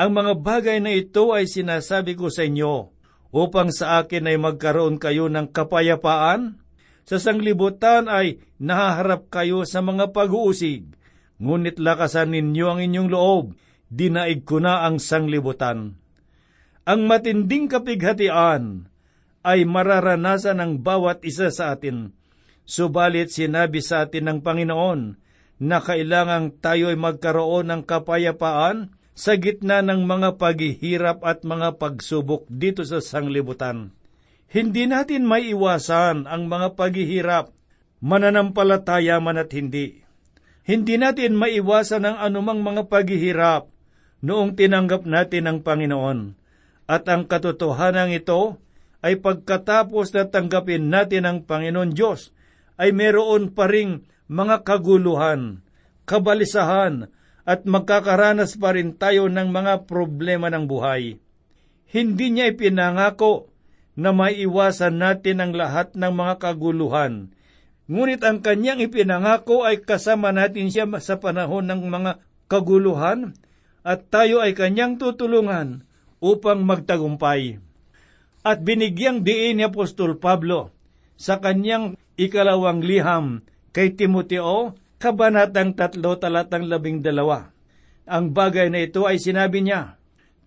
Ang 0.00 0.16
mga 0.16 0.32
bagay 0.40 0.78
na 0.80 0.96
ito 0.96 1.36
ay 1.36 1.44
sinasabi 1.44 2.16
ko 2.16 2.32
sa 2.32 2.48
inyo 2.48 2.96
upang 3.28 3.68
sa 3.68 4.00
akin 4.00 4.24
ay 4.24 4.40
magkaroon 4.40 4.96
kayo 4.96 5.28
ng 5.28 5.52
kapayapaan 5.52 6.64
sa 7.04 7.20
sanglibutan 7.20 8.08
ay 8.08 8.40
nahaharap 8.56 9.28
kayo 9.28 9.68
sa 9.68 9.84
mga 9.84 10.16
pag-uusig, 10.16 10.96
ngunit 11.40 11.76
lakasan 11.76 12.32
ninyo 12.32 12.66
ang 12.72 12.80
inyong 12.80 13.08
loob, 13.12 13.44
dinaig 13.92 14.48
ko 14.48 14.64
na 14.64 14.88
ang 14.88 14.96
sanglibutan. 14.96 15.96
Ang 16.88 17.04
matinding 17.04 17.68
kapighatian 17.68 18.88
ay 19.42 19.66
mararanasan 19.66 20.58
ng 20.58 20.72
bawat 20.82 21.22
isa 21.22 21.50
sa 21.52 21.74
atin. 21.74 22.14
Subalit 22.68 23.32
sinabi 23.32 23.80
sa 23.80 24.04
atin 24.04 24.28
ng 24.28 24.38
Panginoon 24.44 25.00
na 25.58 25.78
kailangang 25.82 26.54
tayo 26.60 26.92
ay 26.92 26.98
magkaroon 26.98 27.72
ng 27.72 27.82
kapayapaan 27.88 28.94
sa 29.18 29.34
gitna 29.34 29.82
ng 29.82 30.06
mga 30.06 30.38
paghihirap 30.38 31.26
at 31.26 31.42
mga 31.42 31.80
pagsubok 31.80 32.46
dito 32.46 32.86
sa 32.86 33.02
sanglibutan. 33.02 33.90
Hindi 34.48 34.86
natin 34.86 35.26
may 35.26 35.50
iwasan 35.50 36.30
ang 36.30 36.46
mga 36.46 36.78
paghihirap, 36.78 37.50
mananampalataya 37.98 39.18
man 39.18 39.42
at 39.42 39.50
hindi. 39.50 40.06
Hindi 40.68 41.00
natin 41.00 41.32
maiwasan 41.32 42.04
ang 42.04 42.16
anumang 42.20 42.60
mga 42.60 42.92
paghihirap 42.92 43.72
noong 44.20 44.52
tinanggap 44.52 45.08
natin 45.08 45.48
ang 45.48 45.58
Panginoon. 45.64 46.36
At 46.84 47.08
ang 47.08 47.24
katotohanan 47.24 48.12
ito 48.12 48.60
ay 49.04 49.22
pagkatapos 49.22 50.10
na 50.14 50.26
tanggapin 50.26 50.90
natin 50.90 51.24
ang 51.26 51.38
Panginoon 51.46 51.94
Diyos, 51.94 52.34
ay 52.78 52.94
meron 52.94 53.54
pa 53.54 53.66
ring 53.70 54.06
mga 54.30 54.62
kaguluhan, 54.66 55.62
kabalisahan, 56.06 57.10
at 57.48 57.64
magkakaranas 57.64 58.60
pa 58.60 58.76
rin 58.76 58.92
tayo 58.92 59.32
ng 59.32 59.48
mga 59.48 59.88
problema 59.88 60.52
ng 60.52 60.68
buhay. 60.68 61.16
Hindi 61.88 62.26
niya 62.28 62.52
ipinangako 62.52 63.48
na 63.96 64.12
maiwasan 64.12 65.00
natin 65.00 65.40
ang 65.40 65.52
lahat 65.56 65.96
ng 65.96 66.12
mga 66.12 66.34
kaguluhan. 66.44 67.32
Ngunit 67.88 68.20
ang 68.20 68.44
kanyang 68.44 68.84
ipinangako 68.84 69.64
ay 69.64 69.80
kasama 69.80 70.28
natin 70.28 70.68
siya 70.68 70.84
sa 71.00 71.16
panahon 71.16 71.64
ng 71.64 71.88
mga 71.88 72.20
kaguluhan 72.52 73.32
at 73.80 74.12
tayo 74.12 74.44
ay 74.44 74.52
kanyang 74.52 75.00
tutulungan 75.00 75.88
upang 76.20 76.68
magtagumpay. 76.68 77.64
At 78.46 78.62
binigyang 78.62 79.26
diin 79.26 79.58
ni 79.58 79.64
Apostol 79.66 80.16
Pablo 80.18 80.70
sa 81.18 81.42
kanyang 81.42 81.98
ikalawang 82.14 82.82
liham 82.82 83.42
kay 83.74 83.94
Timoteo, 83.98 84.78
kabanatang 84.98 85.74
tatlo 85.74 86.18
talatang 86.18 86.66
labing 86.66 87.02
dalawa. 87.02 87.50
Ang 88.08 88.32
bagay 88.32 88.72
na 88.72 88.82
ito 88.82 89.04
ay 89.04 89.20
sinabi 89.20 89.62
niya, 89.62 90.00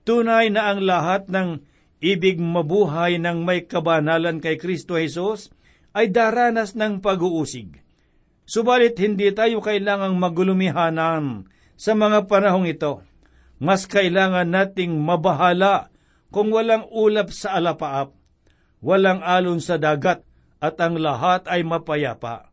tunay 0.08 0.50
na 0.50 0.74
ang 0.74 0.82
lahat 0.82 1.30
ng 1.30 1.62
ibig 2.02 2.42
mabuhay 2.42 3.22
ng 3.22 3.46
may 3.46 3.70
kabanalan 3.70 4.42
kay 4.42 4.58
Kristo 4.58 4.98
Jesus, 4.98 5.54
ay 5.94 6.10
daranas 6.10 6.74
ng 6.74 7.04
pag-uusig. 7.04 7.84
Subalit 8.48 8.98
hindi 8.98 9.30
tayo 9.32 9.62
kailangang 9.62 10.18
magulumihanan 10.18 11.46
sa 11.78 11.94
mga 11.94 12.26
panahong 12.26 12.68
ito. 12.68 13.06
Mas 13.62 13.86
kailangan 13.86 14.50
nating 14.50 14.98
mabahala 14.98 15.91
kung 16.32 16.50
walang 16.50 16.88
ulap 16.88 17.30
sa 17.36 17.60
alapaap, 17.60 18.16
walang 18.80 19.20
alon 19.22 19.60
sa 19.60 19.76
dagat, 19.78 20.24
at 20.64 20.80
ang 20.80 20.98
lahat 20.98 21.46
ay 21.52 21.62
mapayapa. 21.68 22.50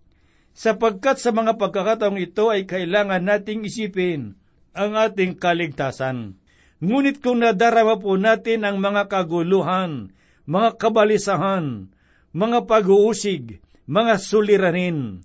Sapagkat 0.53 1.23
sa 1.23 1.31
mga 1.31 1.55
pagkakataong 1.55 2.19
ito 2.19 2.51
ay 2.51 2.67
kailangan 2.67 3.23
nating 3.23 3.63
isipin 3.63 4.35
ang 4.75 4.99
ating 4.99 5.39
kaligtasan. 5.39 6.35
Ngunit 6.83 7.23
kung 7.23 7.43
nadarama 7.43 7.99
po 7.99 8.19
natin 8.19 8.67
ang 8.67 8.83
mga 8.83 9.07
kaguluhan, 9.11 10.15
mga 10.47 10.71
kabalisahan, 10.79 11.91
mga 12.35 12.59
pag-uusig, 12.71 13.63
mga 13.87 14.15
suliranin, 14.19 15.23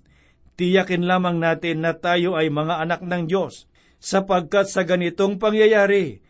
tiyakin 0.58 1.06
lamang 1.06 1.38
natin 1.38 1.82
na 1.82 1.94
tayo 1.94 2.34
ay 2.34 2.50
mga 2.50 2.82
anak 2.82 3.00
ng 3.02 3.30
Diyos, 3.30 3.70
sapagkat 4.02 4.66
sa 4.66 4.82
ganitong 4.82 5.38
pangyayari, 5.38 6.23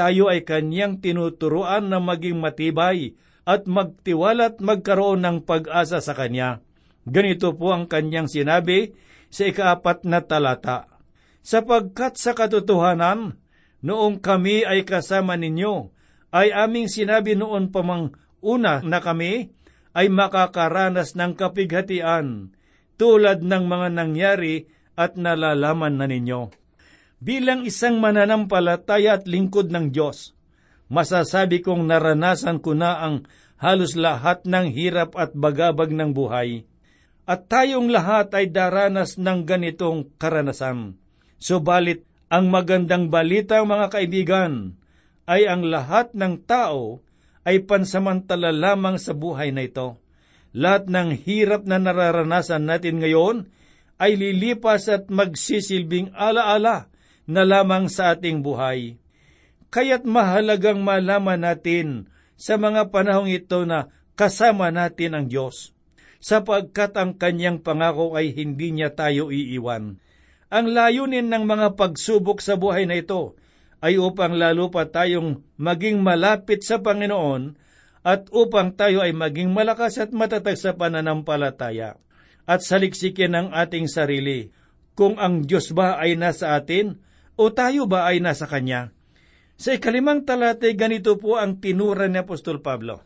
tayo 0.00 0.32
ay 0.32 0.48
kanyang 0.48 1.04
tinuturuan 1.04 1.92
na 1.92 2.00
maging 2.00 2.40
matibay 2.40 3.12
at 3.44 3.68
magtiwala 3.68 4.56
at 4.56 4.56
magkaroon 4.56 5.20
ng 5.20 5.44
pag-asa 5.44 6.00
sa 6.00 6.16
Kanya. 6.16 6.64
Ganito 7.04 7.52
po 7.52 7.76
ang 7.76 7.84
Kanyang 7.84 8.24
sinabi 8.24 8.96
sa 9.28 9.44
ikaapat 9.44 10.08
na 10.08 10.24
talata. 10.24 10.88
Sapagkat 11.44 12.16
sa 12.16 12.32
katotohanan, 12.32 13.36
noong 13.84 14.24
kami 14.24 14.64
ay 14.64 14.88
kasama 14.88 15.36
ninyo, 15.36 15.92
ay 16.32 16.48
aming 16.48 16.88
sinabi 16.88 17.36
noon 17.36 17.68
pamang 17.68 18.16
una 18.40 18.80
na 18.80 19.04
kami 19.04 19.52
ay 19.92 20.08
makakaranas 20.08 21.12
ng 21.12 21.36
kapighatian, 21.36 22.56
tulad 22.96 23.44
ng 23.44 23.64
mga 23.68 23.88
nangyari 23.92 24.64
at 24.96 25.20
nalalaman 25.20 26.00
na 26.00 26.08
ninyo. 26.08 26.59
Bilang 27.20 27.68
isang 27.68 28.00
mananampalataya 28.00 29.20
at 29.20 29.28
lingkod 29.28 29.68
ng 29.68 29.92
Diyos, 29.92 30.32
masasabi 30.88 31.60
kong 31.60 31.84
naranasan 31.84 32.64
ko 32.64 32.72
na 32.72 32.96
ang 32.96 33.28
halos 33.60 33.92
lahat 33.92 34.48
ng 34.48 34.72
hirap 34.72 35.12
at 35.20 35.36
bagabag 35.36 35.92
ng 35.92 36.16
buhay. 36.16 36.64
At 37.28 37.46
tayong 37.52 37.92
lahat 37.92 38.32
ay 38.32 38.48
daranas 38.48 39.20
ng 39.20 39.44
ganitong 39.44 40.08
karanasan. 40.16 40.96
Subalit, 41.36 42.08
ang 42.32 42.48
magandang 42.48 43.12
balita 43.12 43.60
mga 43.60 43.86
kaibigan 43.92 44.80
ay 45.28 45.44
ang 45.44 45.68
lahat 45.68 46.16
ng 46.16 46.40
tao 46.48 47.04
ay 47.44 47.68
pansamantala 47.68 48.48
lamang 48.48 48.96
sa 48.96 49.12
buhay 49.12 49.52
na 49.52 49.68
ito. 49.68 50.00
Lahat 50.56 50.88
ng 50.88 51.14
hirap 51.14 51.68
na 51.68 51.76
nararanasan 51.76 52.64
natin 52.64 52.98
ngayon 52.98 53.50
ay 54.00 54.16
lilipas 54.16 54.88
at 54.88 55.12
magsisilbing 55.12 56.16
alaala 56.16 56.89
na 57.30 57.46
lamang 57.46 57.86
sa 57.86 58.18
ating 58.18 58.42
buhay. 58.42 58.98
Kaya't 59.70 60.02
mahalagang 60.02 60.82
malaman 60.82 61.46
natin 61.46 62.10
sa 62.34 62.58
mga 62.58 62.90
panahong 62.90 63.30
ito 63.30 63.62
na 63.62 63.94
kasama 64.18 64.74
natin 64.74 65.14
ang 65.14 65.26
Diyos, 65.30 65.70
sapagkat 66.18 66.98
ang 66.98 67.14
kanyang 67.14 67.62
pangako 67.62 68.18
ay 68.18 68.34
hindi 68.34 68.74
niya 68.74 68.90
tayo 68.90 69.30
iiwan. 69.30 70.02
Ang 70.50 70.66
layunin 70.74 71.30
ng 71.30 71.46
mga 71.46 71.78
pagsubok 71.78 72.42
sa 72.42 72.58
buhay 72.58 72.90
na 72.90 72.98
ito 72.98 73.38
ay 73.78 74.02
upang 74.02 74.34
lalo 74.34 74.66
pa 74.68 74.90
tayong 74.90 75.46
maging 75.54 76.02
malapit 76.02 76.66
sa 76.66 76.82
Panginoon 76.82 77.54
at 78.02 78.26
upang 78.34 78.74
tayo 78.74 79.06
ay 79.06 79.14
maging 79.14 79.54
malakas 79.54 80.02
at 80.02 80.10
matatag 80.10 80.58
sa 80.58 80.74
pananampalataya 80.74 81.96
at 82.50 82.60
saliksikin 82.66 83.36
ang 83.36 83.48
ating 83.54 83.86
sarili 83.86 84.50
kung 84.98 85.16
ang 85.22 85.46
Diyos 85.46 85.70
ba 85.70 85.96
ay 86.02 86.18
nasa 86.18 86.58
atin 86.58 86.98
o 87.40 87.48
tayo 87.48 87.88
ba 87.88 88.04
ay 88.04 88.20
nasa 88.20 88.44
Kanya. 88.44 88.92
Sa 89.56 89.72
ikalimang 89.72 90.28
talatay, 90.28 90.76
ganito 90.76 91.16
po 91.16 91.40
ang 91.40 91.56
tinura 91.56 92.04
ni 92.04 92.20
Apostol 92.20 92.60
Pablo. 92.60 93.00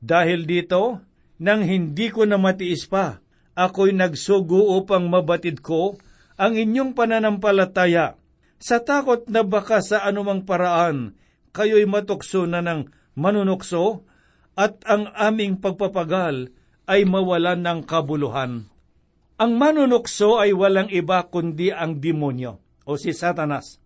Dahil 0.00 0.48
dito, 0.48 1.04
nang 1.36 1.60
hindi 1.60 2.08
ko 2.08 2.24
na 2.24 2.40
matiis 2.40 2.88
pa, 2.88 3.20
ako'y 3.52 3.92
nagsugo 3.92 4.80
upang 4.80 5.12
mabatid 5.12 5.60
ko 5.60 6.00
ang 6.40 6.56
inyong 6.56 6.96
pananampalataya, 6.96 8.16
sa 8.56 8.80
takot 8.80 9.28
na 9.28 9.44
baka 9.44 9.84
sa 9.84 10.08
anumang 10.08 10.48
paraan 10.48 11.12
kayo'y 11.52 11.84
matukso 11.84 12.48
na 12.48 12.64
ng 12.64 12.88
manunukso 13.20 14.08
at 14.56 14.80
ang 14.88 15.12
aming 15.12 15.60
pagpapagal 15.60 16.48
ay 16.88 17.04
mawalan 17.04 17.60
ng 17.60 17.80
kabuluhan. 17.84 18.64
Ang 19.36 19.52
manunukso 19.60 20.40
ay 20.40 20.56
walang 20.56 20.88
iba 20.88 21.28
kundi 21.28 21.68
ang 21.68 22.00
demonyo 22.00 22.63
o 22.84 22.96
si 23.00 23.16
Satanas. 23.16 23.82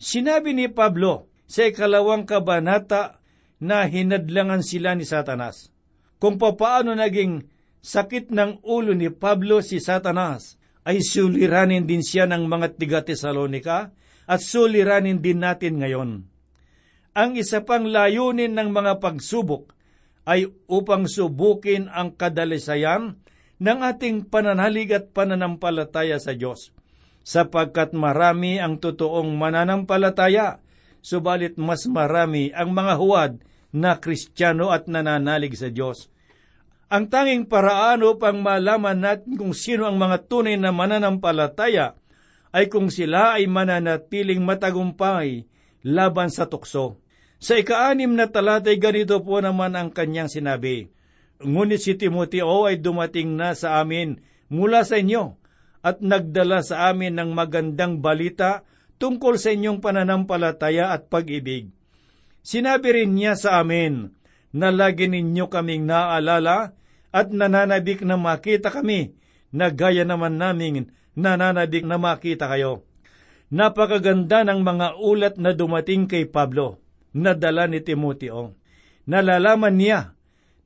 Sinabi 0.00 0.56
ni 0.56 0.70
Pablo, 0.70 1.30
sa 1.50 1.66
ikalawang 1.66 2.30
kabanata 2.30 3.18
na 3.58 3.82
hinadlangan 3.82 4.62
sila 4.62 4.94
ni 4.94 5.02
Satanas. 5.02 5.74
Kung 6.22 6.38
papaano 6.38 6.94
naging 6.94 7.42
sakit 7.82 8.30
ng 8.30 8.62
ulo 8.62 8.94
ni 8.94 9.10
Pablo 9.10 9.58
si 9.58 9.82
Satanas, 9.82 10.54
ay 10.86 11.02
suliranin 11.02 11.84
din 11.84 12.00
siya 12.00 12.24
ng 12.30 12.46
mga 12.46 12.78
tiga 12.78 13.00
Tesalonika 13.04 13.92
at 14.24 14.40
suliranin 14.40 15.18
din 15.18 15.42
natin 15.42 15.82
ngayon. 15.82 16.10
Ang 17.10 17.30
isa 17.34 17.66
pang 17.66 17.84
layunin 17.84 18.54
ng 18.54 18.70
mga 18.70 19.02
pagsubok 19.02 19.74
ay 20.24 20.46
upang 20.70 21.10
subukin 21.10 21.90
ang 21.90 22.14
kadalisayan 22.14 23.18
ng 23.60 23.78
ating 23.82 24.30
pananalig 24.30 24.94
at 24.94 25.10
pananampalataya 25.10 26.16
sa 26.22 26.32
Diyos, 26.32 26.72
sapagkat 27.22 27.92
marami 27.92 28.56
ang 28.58 28.80
totoong 28.80 29.36
mananampalataya 29.36 30.60
subalit 31.00 31.56
mas 31.56 31.88
marami 31.88 32.52
ang 32.52 32.72
mga 32.76 32.94
huwad 33.00 33.32
na 33.72 33.96
kristyano 33.96 34.68
at 34.74 34.86
nananalig 34.90 35.56
sa 35.56 35.72
Diyos. 35.72 36.12
Ang 36.90 37.06
tanging 37.06 37.46
paraan 37.46 38.02
upang 38.02 38.42
malaman 38.42 38.98
natin 38.98 39.38
kung 39.38 39.54
sino 39.54 39.86
ang 39.86 39.94
mga 39.94 40.26
tunay 40.26 40.58
na 40.58 40.74
mananampalataya 40.74 41.94
ay 42.50 42.66
kung 42.66 42.90
sila 42.90 43.38
ay 43.38 43.46
mananatiling 43.46 44.42
matagumpay 44.42 45.46
laban 45.86 46.34
sa 46.34 46.50
tukso. 46.50 46.98
Sa 47.40 47.56
ikaanim 47.56 48.12
na 48.12 48.26
talatay 48.26 48.76
ganito 48.76 49.22
po 49.22 49.38
naman 49.38 49.78
ang 49.78 49.88
kanyang 49.94 50.28
sinabi, 50.28 50.90
Ngunit 51.40 51.80
si 51.80 51.96
Timoteo 51.96 52.68
ay 52.68 52.76
dumating 52.76 53.32
na 53.32 53.56
sa 53.56 53.80
amin 53.80 54.20
mula 54.52 54.84
sa 54.84 55.00
inyo 55.00 55.39
at 55.80 56.04
nagdala 56.04 56.60
sa 56.60 56.92
amin 56.92 57.16
ng 57.16 57.30
magandang 57.32 58.04
balita 58.04 58.64
tungkol 59.00 59.40
sa 59.40 59.52
inyong 59.52 59.80
pananampalataya 59.80 60.92
at 60.92 61.08
pag-ibig. 61.08 61.72
Sinabi 62.44 62.88
rin 63.00 63.16
niya 63.16 63.36
sa 63.36 63.60
amin 63.60 64.12
na 64.52 64.68
lagi 64.68 65.08
ninyo 65.08 65.48
kaming 65.48 65.88
naaalala 65.88 66.76
at 67.10 67.32
nananabik 67.32 68.04
na 68.04 68.20
makita 68.20 68.68
kami 68.68 69.16
na 69.50 69.72
gaya 69.72 70.04
naman 70.04 70.36
namin 70.36 70.92
nananabik 71.16 71.82
na 71.88 71.96
makita 71.96 72.46
kayo. 72.46 72.84
Napakaganda 73.50 74.46
ng 74.46 74.62
mga 74.62 74.86
ulat 75.02 75.34
na 75.42 75.50
dumating 75.50 76.06
kay 76.06 76.22
Pablo, 76.30 76.78
na 77.10 77.34
dala 77.34 77.66
ni 77.66 77.82
Timoteo. 77.82 78.54
Nalalaman 79.10 79.74
niya 79.74 80.14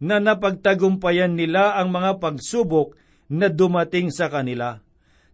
na 0.05 0.21
napagtagumpayan 0.21 1.33
nila 1.33 1.81
ang 1.81 1.89
mga 1.89 2.21
pagsubok 2.21 2.93
na 3.33 3.49
dumating 3.49 4.13
sa 4.13 4.29
kanila 4.29 4.84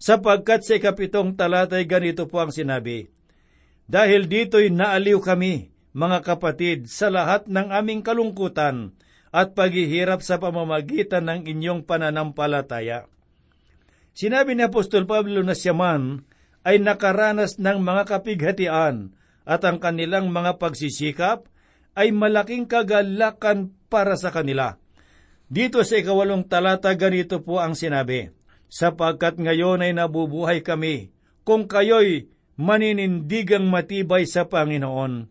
sapagkat 0.01 0.65
sa 0.65 0.81
ikapitong 0.81 1.37
talatay 1.37 1.85
ganito 1.85 2.25
po 2.25 2.41
ang 2.41 2.51
sinabi, 2.51 3.13
Dahil 3.85 4.27
dito'y 4.27 4.73
naaliw 4.73 5.21
kami, 5.21 5.69
mga 5.93 6.25
kapatid, 6.25 6.89
sa 6.89 7.13
lahat 7.13 7.47
ng 7.47 7.69
aming 7.69 8.01
kalungkutan 8.01 8.97
at 9.31 9.53
paghihirap 9.53 10.25
sa 10.25 10.41
pamamagitan 10.41 11.29
ng 11.29 11.41
inyong 11.47 11.87
pananampalataya. 11.87 13.07
Sinabi 14.11 14.59
ni 14.59 14.67
Apostol 14.67 15.07
Pablo 15.07 15.45
na 15.45 15.55
siya 15.55 15.77
man 15.77 16.27
ay 16.67 16.83
nakaranas 16.83 17.63
ng 17.63 17.79
mga 17.79 18.03
kapighatian 18.11 19.15
at 19.47 19.63
ang 19.63 19.79
kanilang 19.79 20.35
mga 20.35 20.59
pagsisikap 20.59 21.47
ay 21.95 22.11
malaking 22.11 22.67
kagalakan 22.67 23.75
para 23.91 24.15
sa 24.19 24.31
kanila. 24.31 24.79
Dito 25.51 25.83
sa 25.83 25.99
ikawalong 25.99 26.47
talata 26.47 26.95
ganito 26.95 27.43
po 27.43 27.59
ang 27.59 27.75
sinabi, 27.75 28.31
sapagkat 28.71 29.37
ngayon 29.37 29.83
ay 29.83 29.93
nabubuhay 29.93 30.63
kami 30.63 31.11
kung 31.43 31.67
kayo'y 31.67 32.31
maninindigang 32.55 33.67
matibay 33.67 34.25
sa 34.25 34.47
Panginoon. 34.47 35.27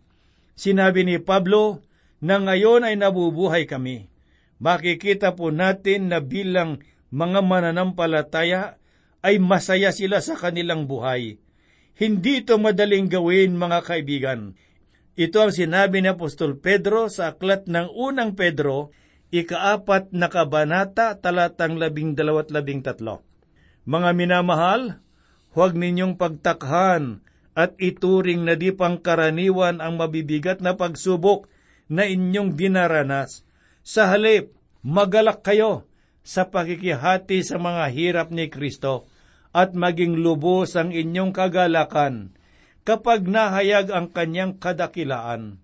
Sinabi 0.59 1.07
ni 1.07 1.17
Pablo 1.23 1.79
na 2.19 2.35
ngayon 2.35 2.83
ay 2.83 2.99
nabubuhay 2.99 3.63
kami. 3.63 4.11
Makikita 4.59 5.39
po 5.39 5.55
natin 5.55 6.11
na 6.11 6.19
bilang 6.19 6.83
mga 7.15 7.39
mananampalataya 7.39 8.75
ay 9.23 9.39
masaya 9.39 9.95
sila 9.95 10.19
sa 10.19 10.35
kanilang 10.35 10.83
buhay. 10.83 11.39
Hindi 11.95 12.43
ito 12.43 12.59
madaling 12.59 13.07
gawin 13.07 13.55
mga 13.55 13.79
kaibigan. 13.87 14.59
Ito 15.19 15.47
ang 15.47 15.53
sinabi 15.55 15.99
ni 16.03 16.11
Apostol 16.11 16.59
Pedro 16.59 17.11
sa 17.11 17.35
aklat 17.35 17.67
ng 17.67 17.91
unang 17.91 18.39
Pedro, 18.39 18.95
ikaapat 19.35 20.15
na 20.15 20.31
kabanata, 20.31 21.19
talatang 21.19 21.75
labing 21.75 22.15
dalawat 22.15 22.51
labing 22.55 22.83
tatlo. 22.83 23.28
Mga 23.89 24.09
minamahal, 24.13 25.01
huwag 25.57 25.73
ninyong 25.73 26.21
pagtakhan 26.21 27.25
at 27.57 27.73
ituring 27.81 28.45
na 28.45 28.53
di 28.53 28.69
pangkaraniwan 28.69 29.81
ang 29.81 29.97
mabibigat 29.97 30.61
na 30.61 30.77
pagsubok 30.77 31.49
na 31.89 32.05
inyong 32.05 32.53
dinaranas. 32.53 33.41
Sa 33.81 34.13
halip, 34.13 34.53
magalak 34.85 35.41
kayo 35.41 35.89
sa 36.21 36.53
pakikihati 36.53 37.41
sa 37.41 37.57
mga 37.57 37.89
hirap 37.89 38.27
ni 38.29 38.45
Kristo 38.53 39.09
at 39.57 39.73
maging 39.73 40.21
lubos 40.21 40.77
ang 40.77 40.93
inyong 40.93 41.33
kagalakan 41.33 42.37
kapag 42.85 43.25
nahayag 43.25 43.89
ang 43.89 44.13
kanyang 44.13 44.61
kadakilaan. 44.61 45.57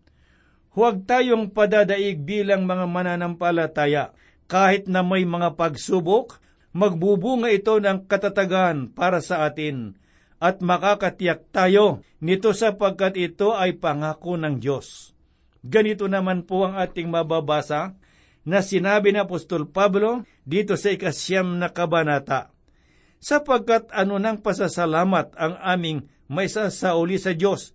Huwag 0.74 1.06
tayong 1.06 1.54
padadaig 1.54 2.26
bilang 2.26 2.66
mga 2.66 2.90
mananampalataya 2.90 4.18
kahit 4.50 4.90
na 4.90 5.06
may 5.06 5.30
mga 5.30 5.54
pagsubok, 5.54 6.42
magbubunga 6.76 7.48
ito 7.56 7.80
ng 7.80 8.04
katatagan 8.04 8.92
para 8.92 9.24
sa 9.24 9.48
atin 9.48 9.96
at 10.44 10.60
makakatiyak 10.60 11.48
tayo 11.56 12.04
nito 12.20 12.52
sapagkat 12.52 13.16
ito 13.16 13.56
ay 13.56 13.80
pangako 13.80 14.36
ng 14.36 14.60
Diyos. 14.60 15.16
Ganito 15.64 16.12
naman 16.12 16.44
po 16.44 16.68
ang 16.68 16.76
ating 16.76 17.08
mababasa 17.08 17.96
na 18.46 18.60
sinabi 18.62 19.16
ni 19.16 19.24
Apostol 19.24 19.72
Pablo 19.72 20.28
dito 20.44 20.76
sa 20.76 20.92
ikasyam 20.92 21.58
na 21.58 21.72
kabanata. 21.72 22.52
Sapagkat 23.24 23.90
ano 23.90 24.22
nang 24.22 24.44
pasasalamat 24.44 25.34
ang 25.40 25.58
aming 25.64 26.06
may 26.30 26.52
sasauli 26.52 27.18
sa 27.18 27.34
Diyos 27.34 27.74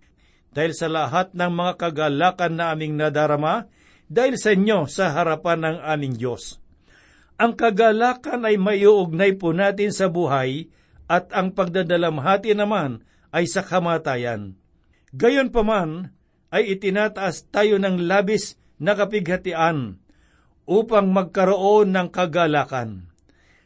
dahil 0.53 0.77
sa 0.77 0.87
lahat 0.87 1.33
ng 1.33 1.51
mga 1.51 1.73
kagalakan 1.75 2.53
na 2.55 2.71
aming 2.71 2.95
nadarama 2.95 3.67
dahil 4.07 4.37
sa 4.37 4.53
inyo 4.55 4.85
sa 4.87 5.11
harapan 5.11 5.59
ng 5.65 5.77
aming 5.83 6.15
Diyos. 6.15 6.60
Ang 7.39 7.55
kagalakan 7.55 8.47
ay 8.47 8.55
maiuugnay 8.59 9.37
po 9.37 9.55
natin 9.55 9.93
sa 9.93 10.07
buhay 10.11 10.67
at 11.11 11.31
ang 11.35 11.51
pagdadalamhati 11.51 12.55
naman 12.55 13.03
ay 13.31 13.47
sa 13.47 13.63
kamatayan. 13.63 14.55
Gayon 15.11 15.51
pa 15.51 15.63
man 15.63 16.15
ay 16.51 16.75
itinataas 16.75 17.51
tayo 17.51 17.79
ng 17.79 18.07
labis 18.07 18.59
na 18.79 18.95
kapighatian 18.95 19.99
upang 20.67 21.11
magkaroon 21.11 21.91
ng 21.91 22.07
kagalakan. 22.11 23.11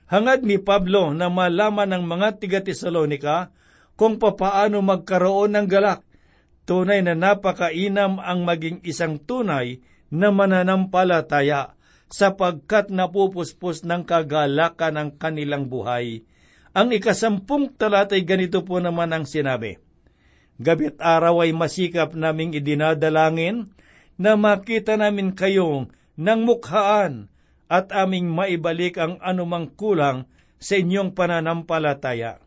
Hangad 0.05 0.45
ni 0.45 0.61
Pablo 0.61 1.13
na 1.13 1.29
malaman 1.33 1.89
ng 1.97 2.03
mga 2.05 2.27
tiga-Tesalonika 2.41 3.49
kung 3.97 4.21
papaano 4.21 4.81
magkaroon 4.81 5.53
ng 5.53 5.67
galak. 5.69 6.05
Tunay 6.65 7.05
na 7.05 7.13
napakainam 7.13 8.17
ang 8.17 8.41
maging 8.41 8.81
isang 8.81 9.21
tunay 9.21 9.81
na 10.09 10.33
mananampalataya 10.33 11.74
sapagkat 12.11 12.93
napupuspos 12.93 13.83
ng 13.83 14.05
kagalakan 14.05 14.95
ang 14.95 15.09
kanilang 15.15 15.67
buhay. 15.69 16.23
Ang 16.75 16.91
ikasampung 16.91 17.73
talatay 17.75 18.21
ganito 18.27 18.61
po 18.67 18.83
naman 18.83 19.15
ang 19.15 19.23
sinabi. 19.23 19.79
Gabit 20.59 20.99
araw 20.99 21.43
ay 21.43 21.51
masikap 21.51 22.15
naming 22.15 22.55
idinadalangin 22.55 23.71
na 24.15 24.39
makita 24.39 24.95
namin 24.95 25.35
kayong 25.35 25.91
ng 26.15 26.41
mukhaan 26.47 27.27
at 27.67 27.91
aming 27.91 28.31
maibalik 28.31 28.95
ang 28.95 29.19
anumang 29.19 29.71
kulang 29.75 30.29
sa 30.59 30.79
inyong 30.79 31.11
pananampalataya 31.11 32.45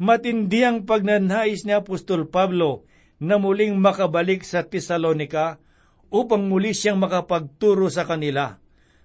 Matindi 0.00 0.64
ang 0.64 0.88
pagnanais 0.88 1.68
ni 1.68 1.76
Apostol 1.76 2.24
Pablo 2.24 2.88
na 3.20 3.36
muling 3.36 3.76
makabalik 3.76 4.48
sa 4.48 4.64
Tesalonika 4.64 5.60
upang 6.08 6.48
muli 6.48 6.72
siyang 6.72 6.96
makapagturo 6.96 7.92
sa 7.92 8.08
kanila. 8.08 8.59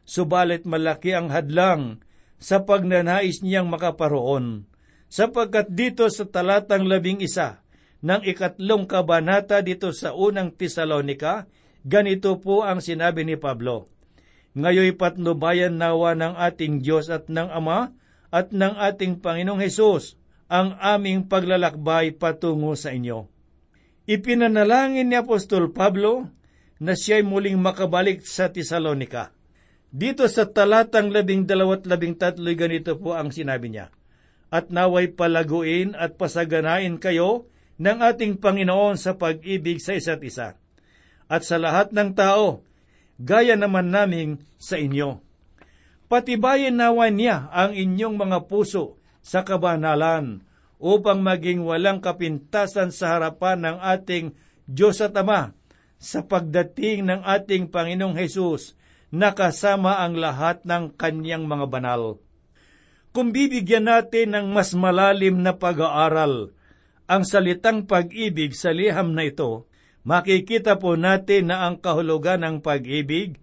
Subalit 0.05 0.69
malaki 0.69 1.17
ang 1.17 1.33
hadlang 1.33 1.99
sa 2.37 2.61
pagnanais 2.61 3.41
niyang 3.41 3.65
makaparoon, 3.65 4.69
sapagkat 5.09 5.73
dito 5.73 6.05
sa 6.13 6.29
talatang 6.29 6.85
labing 6.85 7.25
isa 7.25 7.65
ng 8.05 8.21
ikatlong 8.21 8.85
kabanata 8.85 9.65
dito 9.65 9.89
sa 9.89 10.13
unang 10.13 10.53
Tesalonika, 10.53 11.49
ganito 11.81 12.37
po 12.37 12.61
ang 12.61 12.85
sinabi 12.85 13.25
ni 13.25 13.33
Pablo, 13.33 13.89
Ngayoy 14.55 14.95
patnubayan 14.95 15.75
nawa 15.75 16.15
ng 16.15 16.39
ating 16.39 16.79
Diyos 16.79 17.11
at 17.11 17.27
ng 17.27 17.51
Ama 17.51 17.91
at 18.31 18.55
ng 18.55 18.79
ating 18.79 19.19
Panginoong 19.19 19.59
Hesus 19.59 20.15
ang 20.47 20.79
aming 20.79 21.27
paglalakbay 21.27 22.15
patungo 22.15 22.71
sa 22.79 22.95
inyo. 22.95 23.27
Ipinanalangin 24.07 25.11
ni 25.11 25.19
Apostol 25.19 25.75
Pablo 25.75 26.31
na 26.79 26.95
siya'y 26.95 27.25
muling 27.27 27.59
makabalik 27.59 28.23
sa 28.23 28.47
Tesalonika. 28.47 29.34
Dito 29.95 30.27
sa 30.27 30.43
talatang 30.43 31.07
labing 31.07 31.47
dalawat 31.47 31.87
labing 31.87 32.19
tatlo'y 32.19 32.59
ganito 32.59 32.99
po 32.99 33.15
ang 33.15 33.31
sinabi 33.31 33.71
niya, 33.71 33.95
At 34.51 34.67
naway 34.67 35.15
palaguin 35.15 35.95
at 35.95 36.19
pasaganain 36.19 36.99
kayo 36.99 37.47
ng 37.79 38.03
ating 38.03 38.43
Panginoon 38.43 38.99
sa 38.99 39.15
pag-ibig 39.15 39.79
sa 39.79 39.95
isa't 39.95 40.19
isa. 40.19 40.59
At 41.31 41.47
sa 41.47 41.55
lahat 41.55 41.95
ng 41.95 42.11
tao, 42.11 42.59
gaya 43.23 43.55
naman 43.55 43.87
naming 43.87 44.43
sa 44.59 44.75
inyo. 44.75 45.23
Patibayin 46.11 46.75
nawa 46.75 47.07
niya 47.07 47.47
ang 47.55 47.71
inyong 47.71 48.19
mga 48.19 48.51
puso 48.51 48.99
sa 49.23 49.47
kabanalan 49.47 50.43
upang 50.75 51.23
maging 51.23 51.63
walang 51.63 52.03
kapintasan 52.03 52.91
sa 52.91 53.15
harapan 53.15 53.63
ng 53.63 53.77
ating 53.79 54.35
Diyos 54.67 54.99
at 54.99 55.15
Ama 55.15 55.55
sa 55.95 56.19
pagdating 56.19 57.07
ng 57.07 57.23
ating 57.23 57.71
Panginoong 57.71 58.19
Hesus 58.19 58.75
na 59.13 59.33
kasama 59.33 60.01
ang 60.01 60.17
lahat 60.17 60.65
ng 60.65 60.93
kanyang 60.97 61.45
mga 61.45 61.65
banal. 61.69 62.17
Kung 63.15 63.31
bibigyan 63.31 63.87
natin 63.87 64.35
ng 64.35 64.47
mas 64.51 64.75
malalim 64.75 65.39
na 65.39 65.55
pag-aaral 65.55 66.51
ang 67.05 67.23
salitang 67.23 67.85
pag-ibig 67.85 68.57
sa 68.57 68.73
liham 68.73 69.13
na 69.13 69.29
ito, 69.29 69.69
makikita 70.03 70.81
po 70.81 70.97
natin 70.97 71.53
na 71.53 71.69
ang 71.69 71.77
kahulugan 71.77 72.41
ng 72.41 72.55
pag-ibig 72.65 73.37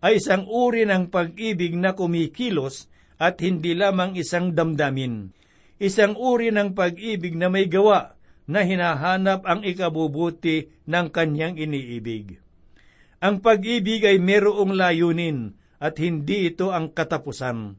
ay 0.00 0.16
isang 0.16 0.48
uri 0.48 0.88
ng 0.88 1.12
pag-ibig 1.12 1.76
na 1.76 1.92
kumikilos 1.92 2.88
at 3.20 3.36
hindi 3.44 3.76
lamang 3.76 4.16
isang 4.16 4.56
damdamin. 4.56 5.36
Isang 5.76 6.16
uri 6.16 6.48
ng 6.48 6.72
pag-ibig 6.72 7.36
na 7.36 7.52
may 7.52 7.68
gawa 7.68 8.16
na 8.48 8.64
hinahanap 8.64 9.44
ang 9.44 9.60
ikabubuti 9.60 10.72
ng 10.88 11.06
kanyang 11.12 11.60
iniibig. 11.60 12.40
Ang 13.20 13.44
pag-ibig 13.44 14.00
ay 14.08 14.16
merong 14.16 14.72
layunin 14.72 15.52
at 15.76 16.00
hindi 16.00 16.48
ito 16.48 16.72
ang 16.72 16.88
katapusan. 16.96 17.76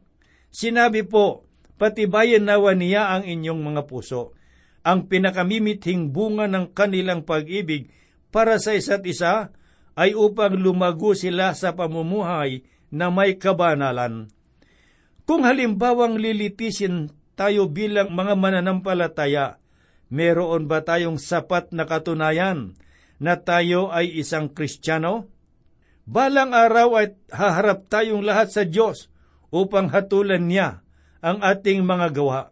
Sinabi 0.54 1.02
po, 1.02 1.50
patibayan 1.82 2.46
nawa 2.46 2.78
niya 2.78 3.18
ang 3.18 3.26
inyong 3.26 3.62
mga 3.74 3.90
puso. 3.90 4.38
Ang 4.86 5.10
pinakamimithing 5.10 6.14
bunga 6.14 6.46
ng 6.46 6.78
kanilang 6.78 7.26
pag-ibig 7.26 7.90
para 8.30 8.62
sa 8.62 8.78
isa't 8.78 9.02
isa 9.06 9.50
ay 9.98 10.14
upang 10.14 10.58
lumago 10.58 11.18
sila 11.18 11.58
sa 11.58 11.74
pamumuhay 11.74 12.62
na 12.94 13.10
may 13.10 13.42
kabanalan. 13.42 14.30
Kung 15.26 15.42
halimbawang 15.46 16.22
lilitisin 16.22 17.14
tayo 17.34 17.66
bilang 17.66 18.14
mga 18.14 18.38
mananampalataya, 18.38 19.58
meron 20.14 20.70
ba 20.70 20.86
tayong 20.86 21.18
sapat 21.18 21.74
na 21.74 21.90
katunayan 21.90 22.78
na 23.22 23.38
tayo 23.38 23.94
ay 23.94 24.10
isang 24.18 24.50
Kristiyano? 24.50 25.30
Balang 26.10 26.58
araw 26.58 26.98
ay 26.98 27.14
haharap 27.30 27.86
tayong 27.86 28.26
lahat 28.26 28.50
sa 28.50 28.66
Diyos 28.66 29.14
upang 29.54 29.94
hatulan 29.94 30.50
niya 30.50 30.82
ang 31.22 31.46
ating 31.46 31.86
mga 31.86 32.18
gawa. 32.18 32.50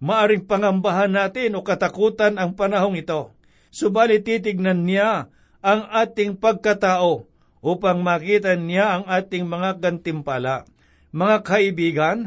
Maaring 0.00 0.48
pangambahan 0.48 1.12
natin 1.12 1.52
o 1.54 1.60
katakutan 1.60 2.40
ang 2.40 2.56
panahong 2.56 2.96
ito, 2.96 3.36
subalit 3.68 4.24
titignan 4.24 4.88
niya 4.88 5.28
ang 5.60 5.84
ating 5.92 6.40
pagkatao 6.40 7.28
upang 7.60 8.00
makita 8.00 8.56
niya 8.56 8.96
ang 8.96 9.04
ating 9.04 9.44
mga 9.44 9.84
gantimpala 9.84 10.64
mga 11.16 11.36
kaibigan, 11.48 12.18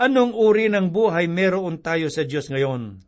anong 0.00 0.32
uri 0.32 0.72
ng 0.72 0.88
buhay 0.88 1.28
meron 1.28 1.76
tayo 1.76 2.08
sa 2.08 2.24
Diyos 2.24 2.48
ngayon? 2.48 3.04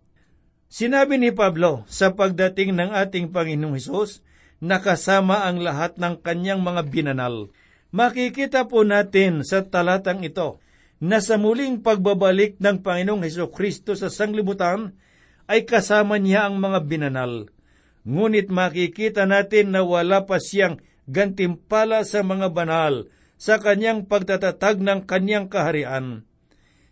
Sinabi 0.75 1.23
ni 1.23 1.31
Pablo 1.31 1.87
sa 1.87 2.19
pagdating 2.19 2.75
ng 2.75 2.91
ating 2.99 3.31
Panginoong 3.31 3.79
Hesus, 3.79 4.27
nakasama 4.59 5.47
ang 5.47 5.63
lahat 5.63 6.03
ng 6.03 6.19
kanyang 6.19 6.67
mga 6.67 6.91
binanal. 6.91 7.55
Makikita 7.95 8.67
po 8.67 8.83
natin 8.83 9.47
sa 9.47 9.63
talatang 9.63 10.27
ito 10.27 10.59
na 10.99 11.23
sa 11.23 11.39
muling 11.39 11.79
pagbabalik 11.79 12.59
ng 12.59 12.83
Panginoong 12.83 13.23
Heso 13.23 13.55
Kristo 13.55 13.95
sa 13.95 14.11
sanglibutan 14.11 14.99
ay 15.47 15.63
kasama 15.63 16.19
niya 16.19 16.51
ang 16.51 16.59
mga 16.59 16.83
binanal. 16.91 17.55
Ngunit 18.03 18.51
makikita 18.51 19.31
natin 19.31 19.71
na 19.71 19.87
wala 19.87 20.27
pa 20.27 20.43
siyang 20.43 20.83
gantimpala 21.07 22.03
sa 22.03 22.27
mga 22.27 22.51
banal 22.51 23.07
sa 23.39 23.63
kanyang 23.63 24.11
pagtatatag 24.11 24.83
ng 24.83 25.07
kanyang 25.07 25.47
kaharian. 25.47 26.27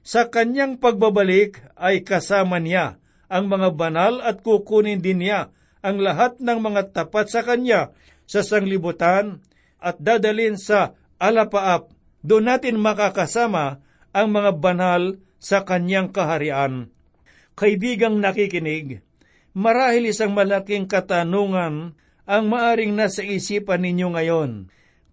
Sa 0.07 0.31
kanyang 0.31 0.79
pagbabalik 0.79 1.59
ay 1.75 2.07
kasama 2.07 2.63
niya 2.63 3.02
ang 3.33 3.49
mga 3.49 3.73
banal 3.73 4.21
at 4.21 4.45
kukunin 4.45 5.01
din 5.01 5.25
niya 5.25 5.49
ang 5.81 6.05
lahat 6.05 6.37
ng 6.37 6.59
mga 6.61 6.93
tapat 6.93 7.33
sa 7.33 7.41
Kanya 7.41 7.97
sa 8.29 8.45
sanglibutan 8.45 9.41
at 9.81 9.97
dadalin 9.97 10.61
sa 10.61 10.93
alapaap. 11.17 11.89
Doon 12.21 12.53
natin 12.53 12.77
makakasama 12.79 13.81
ang 14.13 14.29
mga 14.31 14.53
banal 14.61 15.03
sa 15.41 15.65
Kanyang 15.65 16.13
kaharian. 16.13 16.93
Kaibigang 17.57 18.21
nakikinig, 18.21 19.01
marahil 19.57 20.13
isang 20.13 20.37
malaking 20.37 20.85
katanungan 20.87 21.97
ang 22.29 22.45
maaring 22.47 22.95
nasa 22.95 23.25
isipan 23.27 23.83
ninyo 23.83 24.15
ngayon. 24.15 24.51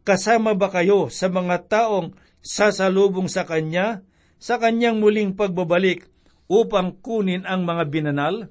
Kasama 0.03 0.53
ba 0.53 0.69
kayo 0.69 1.07
sa 1.09 1.31
mga 1.31 1.65
taong 1.65 2.13
sasalubong 2.43 3.31
sa 3.31 3.47
Kanya 3.47 4.05
sa 4.39 4.61
Kanyang 4.61 5.01
muling 5.01 5.35
pagbabalik 5.35 6.07
upang 6.49 6.97
kunin 6.99 7.45
ang 7.45 7.63
mga 7.63 7.83
binanal? 7.87 8.49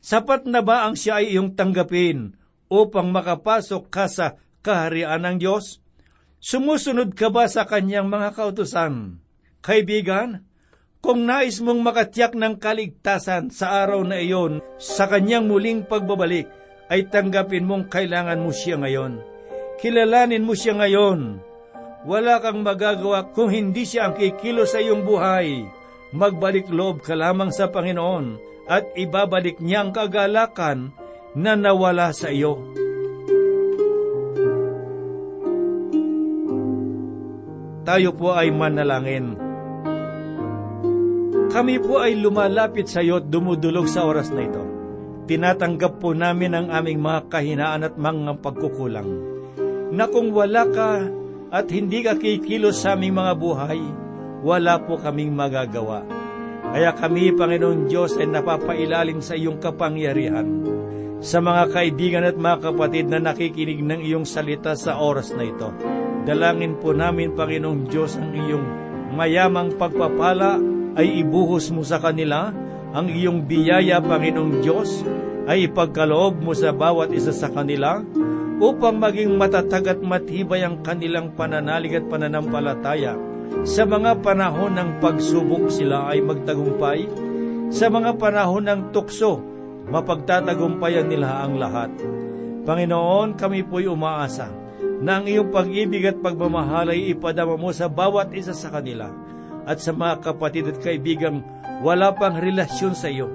Sapat 0.00 0.48
na 0.48 0.64
ba 0.64 0.88
ang 0.88 0.96
siya 0.96 1.20
ay 1.20 1.36
iyong 1.36 1.52
tanggapin 1.52 2.34
upang 2.72 3.12
makapasok 3.12 3.92
ka 3.92 4.08
sa 4.08 4.40
kaharian 4.64 5.22
ng 5.22 5.36
Diyos? 5.38 5.78
Sumusunod 6.40 7.12
ka 7.12 7.28
ba 7.28 7.46
sa 7.46 7.68
kanyang 7.68 8.08
mga 8.08 8.34
kautusan? 8.34 9.20
Kaibigan, 9.60 10.46
kung 11.02 11.26
nais 11.26 11.62
mong 11.62 11.80
makatiyak 11.82 12.34
ng 12.34 12.58
kaligtasan 12.58 13.50
sa 13.54 13.82
araw 13.84 14.02
na 14.02 14.18
iyon 14.18 14.62
sa 14.80 15.06
kanyang 15.06 15.46
muling 15.46 15.86
pagbabalik, 15.86 16.50
ay 16.86 17.10
tanggapin 17.10 17.66
mong 17.66 17.90
kailangan 17.90 18.38
mo 18.38 18.54
siya 18.54 18.78
ngayon. 18.78 19.18
Kilalanin 19.82 20.46
mo 20.46 20.54
siya 20.54 20.78
ngayon. 20.78 21.42
Wala 22.06 22.38
kang 22.38 22.62
magagawa 22.62 23.34
kung 23.34 23.50
hindi 23.50 23.82
siya 23.82 24.06
ang 24.06 24.14
kikilo 24.14 24.62
sa 24.62 24.78
iyong 24.78 25.02
buhay. 25.02 25.66
Magbalik 26.14 26.70
loob 26.70 27.02
ka 27.02 27.18
lamang 27.18 27.50
sa 27.50 27.66
Panginoon 27.66 28.38
at 28.70 28.94
ibabalik 28.94 29.58
niya 29.58 29.82
ang 29.82 29.90
kagalakan 29.90 30.94
na 31.34 31.58
nawala 31.58 32.14
sa 32.14 32.30
iyo. 32.30 32.62
Tayo 37.86 38.10
po 38.18 38.34
ay 38.34 38.50
manalangin. 38.50 39.38
Kami 41.50 41.78
po 41.78 42.02
ay 42.02 42.18
lumalapit 42.18 42.90
sa 42.90 43.02
iyo 43.02 43.22
at 43.22 43.26
dumudulog 43.30 43.86
sa 43.86 44.06
oras 44.06 44.30
na 44.30 44.46
ito. 44.46 44.62
Tinatanggap 45.26 45.98
po 45.98 46.14
namin 46.14 46.54
ang 46.54 46.66
aming 46.70 47.02
mga 47.02 47.30
kahinaan 47.30 47.82
at 47.86 47.94
mga 47.98 48.38
pagkukulang. 48.42 49.10
Na 49.90 50.06
kung 50.06 50.30
wala 50.30 50.66
ka 50.70 51.02
at 51.50 51.66
hindi 51.70 52.02
ka 52.02 52.18
kikilos 52.18 52.82
sa 52.82 52.94
aming 52.94 53.14
mga 53.14 53.32
buhay, 53.38 54.05
wala 54.46 54.78
po 54.78 54.94
kaming 55.02 55.34
magagawa. 55.34 56.06
Kaya 56.70 56.94
kami, 56.94 57.34
Panginoon 57.34 57.90
Diyos, 57.90 58.14
ay 58.14 58.30
napapailalim 58.30 59.18
sa 59.18 59.34
iyong 59.34 59.58
kapangyarihan. 59.58 60.46
Sa 61.18 61.42
mga 61.42 61.74
kaibigan 61.74 62.22
at 62.22 62.38
mga 62.38 62.70
kapatid 62.70 63.10
na 63.10 63.18
nakikinig 63.18 63.82
ng 63.82 64.06
iyong 64.06 64.22
salita 64.22 64.78
sa 64.78 65.02
oras 65.02 65.34
na 65.34 65.42
ito, 65.42 65.74
dalangin 66.22 66.78
po 66.78 66.94
namin, 66.94 67.34
Panginoong 67.34 67.90
Diyos, 67.90 68.14
ang 68.14 68.30
iyong 68.30 68.66
mayamang 69.18 69.74
pagpapala 69.74 70.62
ay 70.94 71.26
ibuhos 71.26 71.74
mo 71.74 71.82
sa 71.82 71.98
kanila, 71.98 72.54
ang 72.94 73.10
iyong 73.10 73.50
biyaya, 73.50 73.98
Panginoong 73.98 74.62
Diyos, 74.62 75.02
ay 75.50 75.66
ipagkaloob 75.66 76.38
mo 76.38 76.54
sa 76.54 76.70
bawat 76.70 77.10
isa 77.10 77.34
sa 77.34 77.50
kanila, 77.50 77.98
upang 78.62 79.02
maging 79.02 79.34
matatag 79.34 79.98
at 79.98 80.00
matibay 80.00 80.62
ang 80.62 80.86
kanilang 80.86 81.34
pananalig 81.34 81.98
at 81.98 82.06
pananampalataya 82.06 83.35
sa 83.66 83.82
mga 83.82 84.22
panahon 84.22 84.78
ng 84.78 84.90
pagsubok 85.02 85.66
sila 85.70 86.14
ay 86.14 86.22
magtagumpay. 86.22 87.10
Sa 87.74 87.90
mga 87.90 88.14
panahon 88.14 88.62
ng 88.62 88.80
tukso, 88.94 89.42
mapagtatagumpayan 89.90 91.10
nila 91.10 91.42
ang 91.42 91.58
lahat. 91.58 91.90
Panginoon, 92.62 93.34
kami 93.34 93.66
po'y 93.66 93.90
umaasa 93.90 94.50
na 95.02 95.18
ang 95.18 95.26
iyong 95.26 95.50
pag-ibig 95.50 96.06
at 96.06 96.18
pagmamahal 96.22 96.94
ay 96.94 97.10
ipadama 97.10 97.58
mo 97.58 97.74
sa 97.74 97.90
bawat 97.90 98.30
isa 98.32 98.54
sa 98.54 98.70
kanila 98.70 99.10
at 99.66 99.82
sa 99.82 99.90
mga 99.90 100.22
kapatid 100.22 100.70
at 100.70 100.78
kaibigang 100.78 101.42
wala 101.82 102.14
pang 102.14 102.38
relasyon 102.38 102.94
sa 102.94 103.10
iyo. 103.10 103.26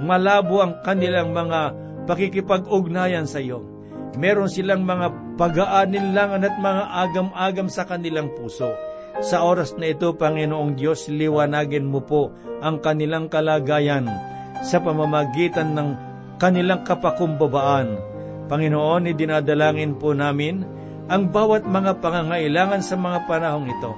Malabo 0.00 0.64
ang 0.64 0.80
kanilang 0.80 1.30
mga 1.36 1.76
pakikipag-ugnayan 2.08 3.28
sa 3.28 3.38
iyo. 3.38 3.62
Meron 4.16 4.48
silang 4.48 4.82
mga 4.88 5.36
pag-aaninlangan 5.36 6.46
at 6.46 6.56
mga 6.56 6.84
agam-agam 7.04 7.68
sa 7.68 7.84
kanilang 7.84 8.32
puso 8.32 8.72
sa 9.22 9.46
oras 9.46 9.78
na 9.78 9.94
ito, 9.94 10.10
Panginoong 10.16 10.74
Diyos, 10.74 11.06
liwanagin 11.06 11.86
mo 11.86 12.02
po 12.02 12.34
ang 12.58 12.82
kanilang 12.82 13.30
kalagayan 13.30 14.10
sa 14.66 14.82
pamamagitan 14.82 15.76
ng 15.76 15.88
kanilang 16.42 16.82
kapakumbabaan. 16.82 17.94
Panginoon, 18.50 19.14
idinadalangin 19.14 19.94
po 19.94 20.16
namin 20.16 20.66
ang 21.06 21.30
bawat 21.30 21.62
mga 21.68 22.00
pangangailangan 22.00 22.82
sa 22.82 22.96
mga 22.98 23.28
panahong 23.30 23.68
ito. 23.70 23.92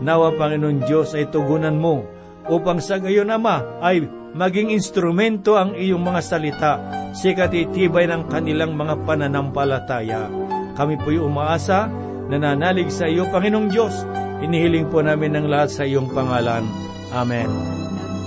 Nawa, 0.00 0.38
Panginoon 0.38 0.86
Diyos, 0.86 1.18
ay 1.18 1.26
tugunan 1.28 1.74
mo 1.74 2.06
upang 2.46 2.78
sa 2.78 3.02
gayon, 3.02 3.32
Ama, 3.32 3.82
ay 3.82 4.06
maging 4.32 4.70
instrumento 4.70 5.58
ang 5.58 5.74
iyong 5.74 6.00
mga 6.00 6.20
salita 6.22 6.72
sa 7.10 7.30
katitibay 7.34 8.06
ng 8.06 8.30
kanilang 8.30 8.78
mga 8.78 9.02
pananampalataya. 9.02 10.30
Kami 10.78 10.94
po'y 11.02 11.18
umaasa, 11.18 11.90
nananalig 12.30 12.94
sa 12.94 13.10
iyo, 13.10 13.26
Panginoong 13.28 13.68
Diyos, 13.68 14.06
Inihiling 14.40 14.88
po 14.88 15.04
namin 15.04 15.36
ng 15.36 15.52
lahat 15.52 15.68
sa 15.68 15.84
iyong 15.84 16.08
pangalan. 16.16 16.64
Amen. 17.12 17.44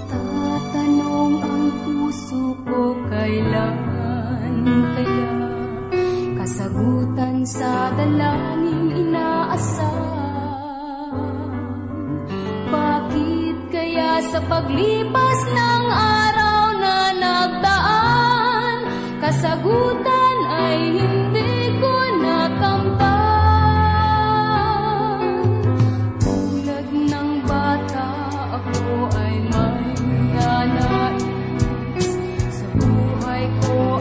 Nagtatanong 0.05 1.33
ang 1.41 1.65
puso 1.81 2.53
ko 2.69 2.93
kailan 3.09 3.75
kaya 4.93 5.33
kasagutan 6.37 7.41
sa 7.49 7.89
dalangin 7.97 8.93
inaasahan. 8.93 10.05
Bakit 12.69 13.57
kaya 13.73 14.21
sa 14.29 14.37
paglipas 14.45 15.39
ng 15.49 15.85
araw 15.97 16.77
na 16.77 17.09
nagdaan, 17.17 18.85
kasagutan 19.17 20.37
ay 20.45 20.77
hindi 20.93 21.73
ko 21.81 21.93
nakamtan? 22.21 23.12
Ay 33.43 33.92